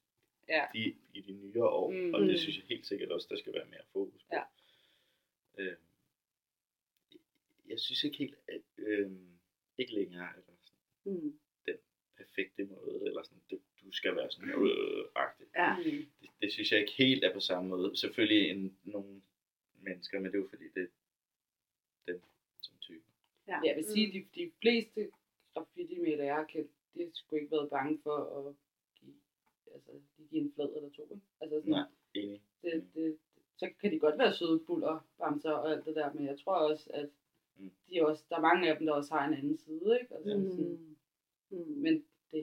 [0.49, 0.65] Ja.
[0.73, 1.97] de, i de nyere år, Mm.
[1.97, 2.13] mm.
[2.13, 2.27] og Mm.
[2.27, 4.35] det synes jeg helt sikkert også, der skal være mere fokus på.
[4.35, 4.43] Ja.
[5.57, 5.75] Øh,
[7.69, 9.11] jeg synes ikke helt, at øh,
[9.77, 11.39] ikke længere, eller sådan, Mm.
[12.17, 15.47] Perfekte måde, eller sådan, du, du skal være sådan øh, agtig.
[15.55, 15.77] Ja.
[15.77, 15.83] Mm.
[15.83, 17.97] Det, det, synes jeg ikke helt er på samme måde.
[17.97, 19.21] Selvfølgelig en, nogle
[19.81, 22.21] mennesker, men det er jo fordi, det er dem
[22.61, 23.03] som type.
[23.47, 23.59] Ja.
[23.65, 25.11] Jeg vil sige, de, de fleste
[25.53, 28.17] graffiti-maler, jeg har kendt, de har sgu ikke været bange for
[28.49, 28.55] at
[28.99, 29.13] give,
[29.73, 31.03] altså, de give en flad eller to.
[31.03, 31.25] Ikke?
[31.41, 32.41] Altså sådan, Nej, enig.
[32.61, 33.17] det, det,
[33.57, 36.55] så kan de godt være søde buller, bamser og alt det der, men jeg tror
[36.71, 37.09] også, at
[37.57, 37.71] Mm.
[37.89, 40.15] de også, der er mange af dem, der også har en anden side, ikke?
[40.15, 40.49] Altså, Mm.
[40.51, 40.94] sådan, Mm.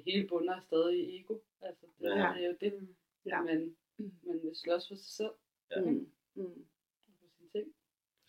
[0.05, 1.39] Det hele bunder stadig i ego.
[1.61, 2.17] Altså, det, Ja.
[2.19, 2.43] ja.
[2.43, 2.89] er jo det,
[3.27, 3.43] Ja.
[3.43, 3.77] man,
[4.23, 5.33] man vil slås for sig selv
[5.71, 5.81] Ja.
[5.81, 6.13] Mm.
[6.35, 6.45] Mm.
[6.45, 7.75] og for sine ting.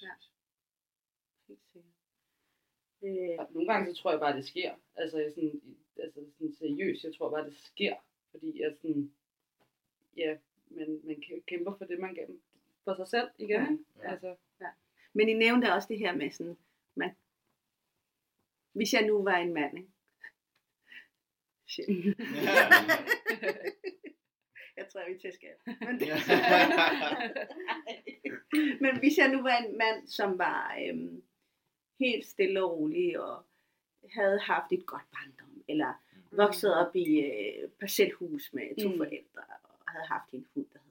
[0.02, 0.10] Ja.
[1.48, 1.94] Helt sikkert.
[3.04, 4.76] Øh, Og nogle gange så tror jeg bare, det sker.
[4.96, 5.62] Altså, jeg sådan,
[5.98, 7.96] altså sådan seriøst, jeg tror bare, det sker.
[8.32, 9.14] Fordi jeg sådan,
[10.18, 12.42] ja, man, man kæ- kæmper for det, man kan
[12.84, 13.50] for sig selv igen.
[13.62, 13.72] Ja.
[13.72, 13.84] ikke?
[14.00, 14.12] Ja.
[14.12, 14.36] Altså,
[15.14, 16.58] Men I nævnte også det her med sådan,
[16.96, 17.16] man,
[18.72, 19.83] hvis jeg nu var en mand,
[21.74, 21.88] Shit.
[24.78, 25.56] jeg tror, jeg vil tæske af.
[25.86, 26.00] Men,
[28.84, 31.24] Men hvis jeg nu var en mand, som var øhm,
[32.00, 33.44] helt stille og rolig, og
[34.12, 35.94] havde haft et godt barndom, eller
[36.32, 38.94] vokset op i øh, parcelhus med to Mm.
[38.94, 38.98] mm.
[38.98, 40.90] forældre, og havde haft en hund, der hed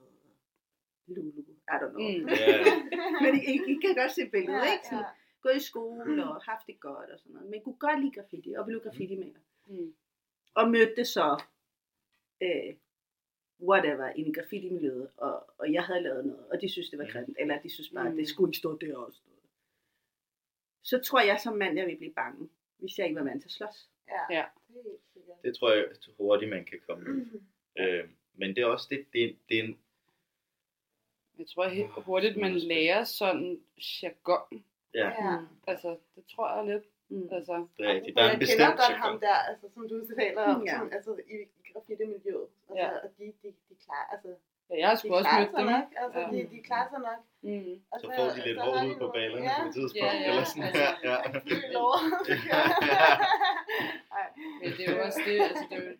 [1.16, 1.44] Lulu, I
[1.82, 2.08] don't know.
[2.08, 2.28] mm.
[2.40, 2.64] ja,
[3.22, 4.86] Men I, I, I kan godt se billedet, Ja, ikke?
[4.90, 5.04] Sådan,
[5.42, 7.50] Gået i skole og haft det godt og sådan noget.
[7.50, 9.30] Men kunne godt lide graffiti og blev graffiti maler.
[9.30, 9.36] Mm.
[10.54, 11.42] Og mødte så
[12.42, 12.74] øh,
[13.68, 17.36] whatever i graffiti-miljøet, og, og jeg havde lavet noget, og de synes det var grimt,
[17.40, 18.10] eller de synes bare, Mm.
[18.10, 19.20] at det skulle ikke stå der også.
[20.84, 22.48] Så tror jeg som mand, jeg ville blive bange,
[22.78, 23.90] hvis jeg ikke var vant til at slås.
[24.08, 24.36] Ja.
[24.36, 24.44] Ja.
[25.44, 25.88] Det tror jeg
[26.18, 27.14] hurtigt, man kan komme ud.
[27.24, 27.42] Mhm.
[27.78, 29.78] Øh, men det er også det, det, det er en,
[31.38, 33.62] Jeg tror helt hurtigt, man lærer sådan
[34.02, 34.64] jargon.
[34.94, 35.38] ja, Ja.
[35.66, 36.84] Altså, det tror jeg lidt.
[37.12, 37.28] Mm.
[37.36, 38.16] Altså, rigtigt.
[38.16, 40.78] Der er en jeg kender bestemt godt ham der, altså, som du taler om, Ja.
[40.96, 42.46] altså, i, i graffiti-miljøet.
[42.68, 42.88] Altså, Ja.
[43.04, 44.28] Og de, de, de klarer, altså,
[44.70, 45.66] ja, jeg har de sgu også mødt dem.
[45.74, 45.86] nok.
[46.02, 46.26] Altså, Ja.
[46.32, 47.20] de, de klarer sig nok.
[47.48, 47.74] Mm.
[47.92, 49.56] Og Så får de lidt så hud de på balerne ja.
[49.62, 49.96] på et tidspunkt.
[50.06, 50.64] Ja, ja, eller sådan.
[50.68, 50.82] altså.
[51.08, 51.16] Ja, ja.
[51.76, 51.94] Lov.
[54.18, 54.26] Ej.
[54.62, 55.90] Men det er jo også det, altså det er jo,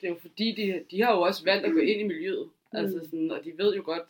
[0.00, 2.46] det er jo fordi, de, de har jo også valgt at gå ind i miljøet.
[2.72, 2.78] Mm.
[2.78, 4.02] Altså sådan, og de ved jo godt,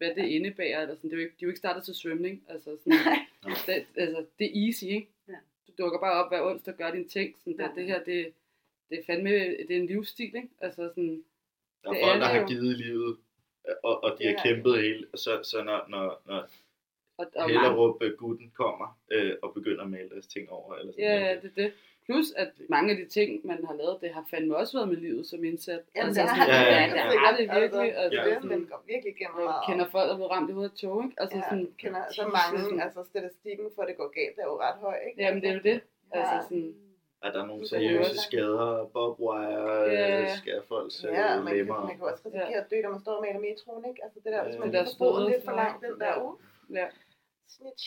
[0.00, 0.82] hvad det indebærer.
[0.82, 2.44] Eller sådan, det er jo ikke, de er jo ikke startet til svømning.
[2.48, 2.98] Altså, sådan,
[3.66, 5.08] det, altså, det er easy, ikke?
[5.28, 5.38] Ja.
[5.66, 7.36] Du dukker bare op hver onsdag og gør dine ting.
[7.44, 7.66] Sådan, Ja.
[7.66, 8.32] det, det her, det,
[8.90, 10.48] det er fandme det er en livsstil, ikke?
[10.60, 11.24] Altså sådan,
[11.84, 12.46] Der er folk, er der har jo.
[12.46, 13.16] givet livet,
[13.82, 14.42] og, og de har Ja.
[14.42, 15.06] kæmpet hele.
[15.14, 16.36] Så, så når, når, når
[17.18, 20.74] og, og mange, Hellerup øh, gutten kommer øh, og begynder at male deres ting over,
[20.74, 21.26] eller sådan ja, noget.
[21.30, 21.72] ja, det er det.
[22.10, 24.96] Plus, at mange af de ting, man har lavet, det har fandme også været med
[25.06, 25.82] livet som indsat.
[25.96, 27.18] Jamen, altså, det har Ja, ja, ja, det ja.
[27.24, 27.90] har det virkelig.
[28.02, 29.62] Altså, Altså, det, sådan, går virkelig gennem jeg meget.
[29.68, 31.16] kender folk, der er blevet ramt i hovedet af tog, ikke?
[31.22, 34.46] Altså ja, sådan, kender så mange, sådan- altså statistikken for, at det går galt, er
[34.52, 35.16] jo ret høj, ikke?
[35.22, 35.78] Jamen, det er jo det.
[36.18, 36.42] Altså Ja.
[36.48, 36.68] sådan,
[37.26, 40.22] Er der nogle kan seriøse skader, bobwire, Ja.
[40.22, 41.78] øh, skærer folks Ja, man kan, lemmer?
[41.88, 44.00] man kan også risikere at dø, når man står og maler metroen, ikke?
[44.04, 44.58] Altså det der, hvis Ja.
[44.62, 46.22] man Det der lige får lidt for så- langt, den der, ja.
[46.24, 46.34] uh,
[46.80, 46.86] ja.
[47.56, 47.86] snitch.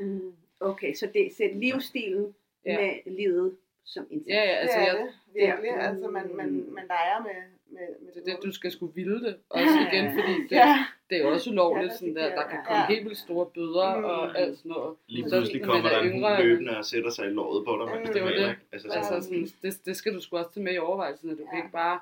[0.00, 0.32] Mm.
[0.60, 2.34] Okay, så det er livsstilen
[2.66, 2.76] Ja.
[3.06, 4.28] med livet som indsats.
[4.28, 5.70] Ja, ja, altså, det er jeg, det, virkelig.
[5.70, 5.88] Ja.
[5.88, 7.38] Altså man, man, man leger med,
[7.74, 10.84] med, med det er det, du skal sgu vilde det også igen, fordi det, Ja,
[11.10, 12.64] det er også ulovligt, Ja, sådan der, der kan ja.
[12.66, 14.04] komme helt vildt store bøder Mm.
[14.04, 14.96] og alt sådan noget.
[15.06, 17.72] Lige Så pludselig kommer der er en yngre, løbende og sætter sig i låret på
[17.80, 18.12] dig, Mm.
[18.14, 18.36] Det var det.
[18.50, 18.60] ikke?
[18.72, 19.02] Altså, Ja.
[19.02, 21.44] sådan, Altså, sådan, det, det skal du sgu også tage med i overvejelsen, at du
[21.44, 21.62] kan Ja.
[21.62, 22.00] ikke bare,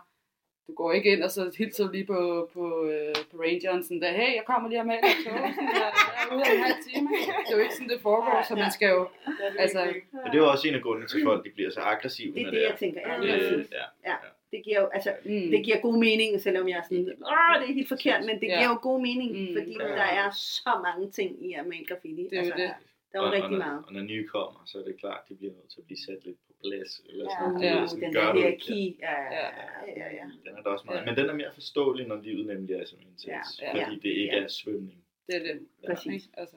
[0.68, 4.12] du går ikke ind og så hilser lige på, på, øh, på rangeren, sådan der,
[4.12, 5.90] hey, jeg kommer lige og maler et tog, jeg
[6.20, 7.08] er ude om en halv time.
[7.46, 9.80] Det er jo ikke sådan, det foregår, så man skal jo, det er det Altså.
[10.12, 12.34] Men det er jo også en af grundene til, at folk de bliver så aggressive,
[12.34, 12.76] Det er når det, det jeg er.
[12.84, 13.00] tænker.
[13.00, 13.64] Ja, Øh,
[14.10, 14.16] ja.
[14.52, 17.66] Det giver jo, altså, mm, det giver god mening, selvom jeg er sådan, åh, det
[17.70, 19.48] er helt forkert, men det giver jo god mening, Mm.
[19.58, 19.88] fordi Ja.
[20.00, 22.22] der er så mange ting i at male graffiti.
[22.30, 22.70] Det er altså, det.
[23.12, 23.80] Der er jo og, rigtig og, meget.
[23.80, 25.86] når, og når nye kommer, så er det klart, at de bliver nødt til at
[25.88, 26.92] blive sat lidt plads.
[27.08, 27.36] Eller Ja.
[27.38, 27.80] sådan, Ja.
[27.80, 27.86] ja.
[27.86, 28.98] Sådan, den gør der hierarki.
[29.00, 29.46] Ja, ja, Ja.
[29.86, 30.24] Ja, ja, ja.
[30.44, 31.00] Den er der også meget.
[31.00, 31.04] Ja.
[31.04, 33.48] Men den er mere forståelig, når livet nemlig er som indsats.
[33.62, 33.70] Ja.
[33.86, 34.42] Fordi det ikke Ja.
[34.44, 35.04] er svømning.
[35.26, 35.66] det er det.
[35.86, 36.24] Præcis.
[36.26, 36.40] Ikke?
[36.42, 36.56] Altså,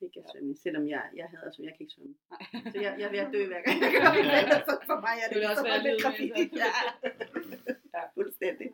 [0.00, 2.14] Det kan svømme, selvom jeg, jeg hader svømme, jeg kan ikke svømme.
[2.72, 5.14] Så jeg, jeg er ved at dø hver gang jeg gør det, så for mig
[5.22, 6.56] er det, Det også så være lidt ikke?
[6.64, 6.72] Ja.
[7.96, 8.02] Ja.
[8.14, 8.68] Fuldstændig.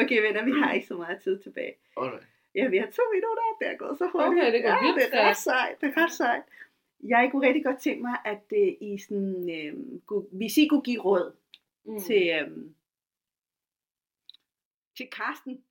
[0.00, 1.74] Okay venner, vi har ikke så meget tid tilbage.
[1.96, 2.26] Alright.
[2.58, 4.42] Ja, vi har to minutter, det er gået så hurtigt.
[4.42, 6.42] Okay, det går ja, vildt det er ret sejt, det er ret sejt.
[7.08, 10.82] Jeg kunne rigtig godt tænke mig, at uh, I sådan, uh, kunne, hvis I kunne
[10.82, 11.36] give råd
[11.84, 12.00] mm.
[12.00, 12.74] til, um,
[14.96, 15.64] til Karsten,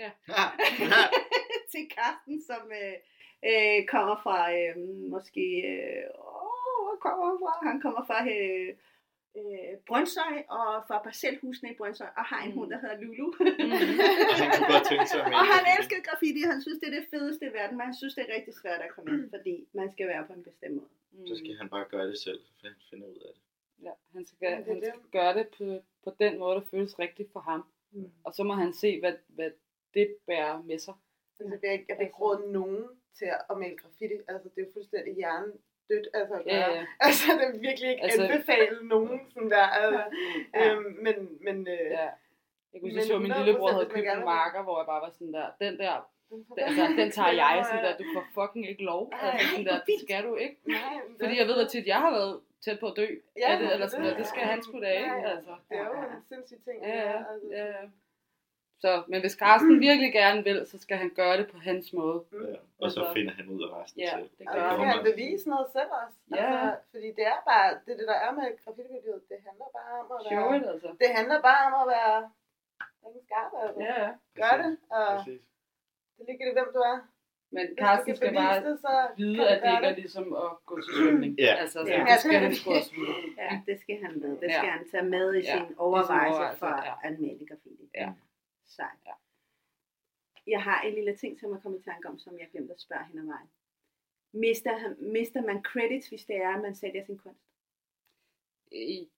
[0.00, 0.10] Ja.
[1.72, 2.96] til Karsten, som øh,
[3.50, 4.76] øh, kommer fra øh,
[5.10, 7.68] måske, øh, åh, kommer fra?
[7.70, 8.74] Han kommer fra øh,
[9.38, 12.56] øh, Brøndshøj og fra parcelhusene i Brøndshøj og har en Mm.
[12.58, 13.26] hund, der hedder Lulu.
[14.40, 17.44] Han kunne godt tænke sig og han elsker graffiti, han synes, det er det fedeste
[17.46, 20.06] i verden, men han synes, det er rigtig svært at komme ind, fordi man skal
[20.12, 20.88] være på en bestemt måde.
[21.12, 21.26] Mm.
[21.26, 23.42] Så skal han bare gøre det selv, så han finder ud af det.
[23.86, 24.92] Ja, han skal, Ja, han skal det.
[25.12, 25.64] gøre det på,
[26.04, 27.64] på den måde, der føles rigtigt for ham.
[27.92, 28.10] Mm.
[28.24, 29.50] Og så må han se, hvad, hvad
[29.94, 30.94] det bærer med sig.
[31.40, 32.84] Altså, jeg, vil- jeg vil ikke råde nogen
[33.18, 34.04] til at male graffiti.
[34.28, 35.52] Altså, det er jo fuldstændig hjernen
[35.90, 36.06] dødt.
[36.18, 36.82] Altså, at Ja, ja.
[37.06, 39.66] altså, det vil virkelig ikke Altså- anbefale nogen sådan der.
[39.82, 40.02] Altså,
[40.54, 40.70] Ja.
[40.72, 41.16] øhm, men,
[41.46, 42.08] men, øh, ja.
[42.72, 45.10] Jeg kunne så, så min 100% lillebror havde købt en marker, hvor jeg bare var
[45.10, 45.94] sådan der, den der,
[46.30, 49.02] den, altså, den tager jeg sådan der, du får fucking ikke lov.
[49.12, 50.56] Ej, Altså sådan der, det skal du ikke.
[50.66, 50.78] Nej,
[51.20, 53.06] Fordi det- jeg ved, at tit jeg har været tæt på at dø
[53.42, 54.18] Ja, af det, eller det- sådan noget.
[54.18, 55.52] Det skal han sgu da ikke, altså.
[55.68, 56.78] Det er jo en sindssyg ting.
[56.82, 57.48] Ja, ja, altså.
[57.52, 57.72] ja.
[58.84, 62.18] Så, men hvis Carsten virkelig gerne vil, så skal han gøre det på hans måde.
[62.32, 62.46] Mm.
[62.52, 62.56] Ja.
[62.82, 64.28] Og så finder han ud af resten Ja, selv.
[64.38, 64.76] det Og gør så han.
[64.78, 66.16] skal han bevise noget selv også.
[66.36, 66.46] Ja.
[66.52, 70.08] Altså, fordi det er bare, det, det der er med graffiti-miljøet, det handler bare om
[70.16, 70.88] at være, it, altså.
[71.02, 72.16] det handler bare om at være
[73.06, 73.80] en skarp, altså.
[73.88, 74.10] Ja, ja.
[74.40, 75.42] Gør det, og Præcis.
[76.16, 76.98] det ligger i, hvem du er.
[77.56, 80.50] Men Carsten kan skal bare det, så vide, kan at det ikke er ligesom at
[80.68, 81.32] gå til svømning.
[81.46, 81.54] Ja.
[81.62, 82.04] Altså, så Ja.
[82.10, 83.14] det skal han sgu også vide.
[83.44, 84.30] Ja, det skal han med.
[84.42, 84.58] Det Ja.
[84.58, 86.72] skal han tage med i Ja, sin overvejelse overvejelse, for
[87.04, 87.10] ja.
[87.24, 87.84] male graffiti.
[88.00, 88.08] Ja.
[88.76, 88.98] Sejt.
[89.06, 89.14] Ja.
[90.46, 92.80] Jeg har en lille ting, som jeg kom i tanke om, som jeg glemte at
[92.80, 93.50] spørge hende om vejen.
[94.32, 97.44] Mister, mister man credits, hvis det er, at man sælger sin kunst?
[98.72, 99.10] I-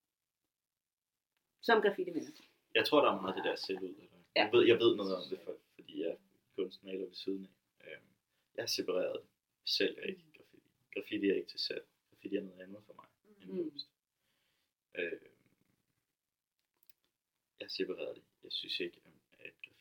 [1.61, 2.31] Som graffiti mener.
[2.75, 3.95] Jeg tror, der er meget af det der selv ud.
[4.37, 4.43] Ja.
[4.45, 6.17] Jeg, ved, jeg ved noget om det, for, fordi jeg er
[6.57, 7.49] kunstmaler ved siden
[7.81, 7.87] af.
[7.97, 8.07] Øhm,
[8.55, 9.29] Jeg har separeret det.
[9.63, 10.63] Jeg sælger ikke graffiti.
[10.95, 11.87] Graffiti er ikke til salg.
[12.11, 13.07] Graffiti er noget andet for mig
[13.41, 13.71] end Mm.
[13.71, 13.91] kunst.
[14.95, 15.27] Øhm,
[17.59, 18.25] Jeg har separeret det.
[18.45, 19.01] Jeg synes ikke,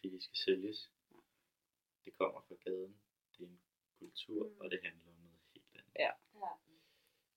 [0.04, 0.92] at graffiti skal sælges.
[2.06, 2.96] Det kommer fra gaden.
[3.38, 3.60] Det er en
[4.00, 4.60] kultur, Mm.
[4.62, 5.92] og det handler om noget helt andet.
[6.04, 6.12] Ja.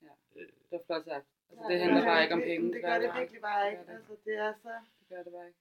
[0.02, 0.12] Ja.
[0.36, 1.26] Øh, Det var flot sagt.
[1.50, 2.72] Altså, Ja, det handler bare ikke om penge.
[2.74, 3.82] Det gør det bare- virkelig bare ikke.
[3.92, 4.72] Altså, det er så...
[4.98, 5.58] Det gør det bare ikke.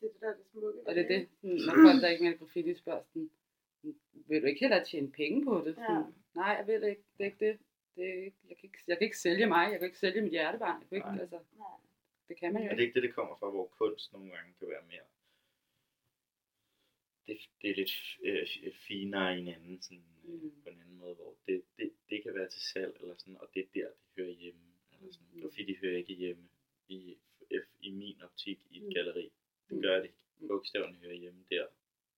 [0.00, 0.80] Det er det, der er det smukke.
[0.86, 1.66] Og det er det, ikke?
[1.66, 3.30] når folk, der ikke med graffiti, spørger sådan,
[4.28, 5.74] vil du ikke hellere tjene penge på det?
[5.74, 6.02] Sådan, Ja.
[6.40, 7.04] Nej, jeg vil ikke.
[7.16, 7.58] Det er ikke det.
[7.96, 9.64] det er ikke, jeg, kan ikke, jeg kan ikke sælge mig.
[9.72, 10.80] Jeg kan ikke sælge mit hjertebarn.
[10.80, 11.20] Jeg kan ikke, Nej.
[11.20, 11.76] altså, Nej.
[12.28, 12.88] det kan man jo Er det ikke.
[12.88, 15.06] ikke det, det kommer fra, hvor kunst nogle gange kan være mere...
[17.26, 20.50] Det, det er lidt øh, finere i en anden, sådan, øh, Mm.
[20.62, 23.48] på en anden måde, hvor det, det, det kan være til salg, eller sådan, og
[23.54, 24.60] det er der, det hører hjemme.
[24.92, 25.28] Eller sådan.
[25.32, 25.40] Mm.
[25.40, 26.48] Graffiti hører ikke hjemme
[26.88, 27.16] i,
[27.80, 28.90] i min optik i et Mm.
[28.94, 29.22] galleri.
[29.68, 29.82] Det Mm.
[29.82, 30.16] gør det ikke.
[30.40, 30.48] Mm.
[30.48, 31.66] Bogstaverne hører hjemme der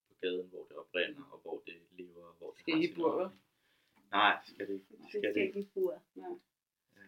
[0.08, 2.94] på gaden, hvor det oprinder, og hvor det lever, og hvor det Skal har sin
[2.94, 3.34] bur.
[4.10, 4.86] Nej, skal det ikke.
[4.90, 5.60] Det Det skal skal det ikke.
[5.60, 6.02] i bur.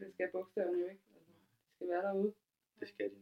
[0.01, 1.03] Det skal bogstaverne jo ikke.
[1.15, 1.31] Altså,
[1.65, 2.35] det skal være derude.
[2.81, 3.17] Det skal de.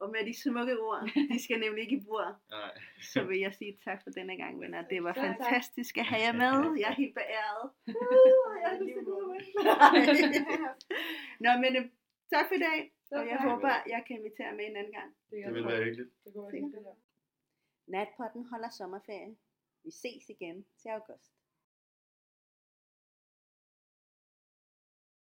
[0.00, 1.00] Og med de smukke ord,
[1.32, 2.74] de skal nemlig ikke i bur, Nej.
[3.12, 4.82] så vil jeg sige tak for denne gang, venner.
[4.92, 6.78] Det var fantastisk at have jer med.
[6.82, 7.66] Jeg er helt beæret.
[7.86, 8.70] Uh, jeg
[9.00, 9.40] at gå ud.
[11.44, 11.84] Nå, men øh,
[12.32, 12.78] tak for i dag.
[13.16, 15.10] Og jeg håber, jeg kan invitere med en anden gang.
[15.30, 16.10] Det vil være hyggeligt.
[16.24, 16.86] Det kunne være hyggeligt.
[17.86, 19.36] Natpotten holder sommerferie.
[19.84, 21.39] Vi ses igen til august.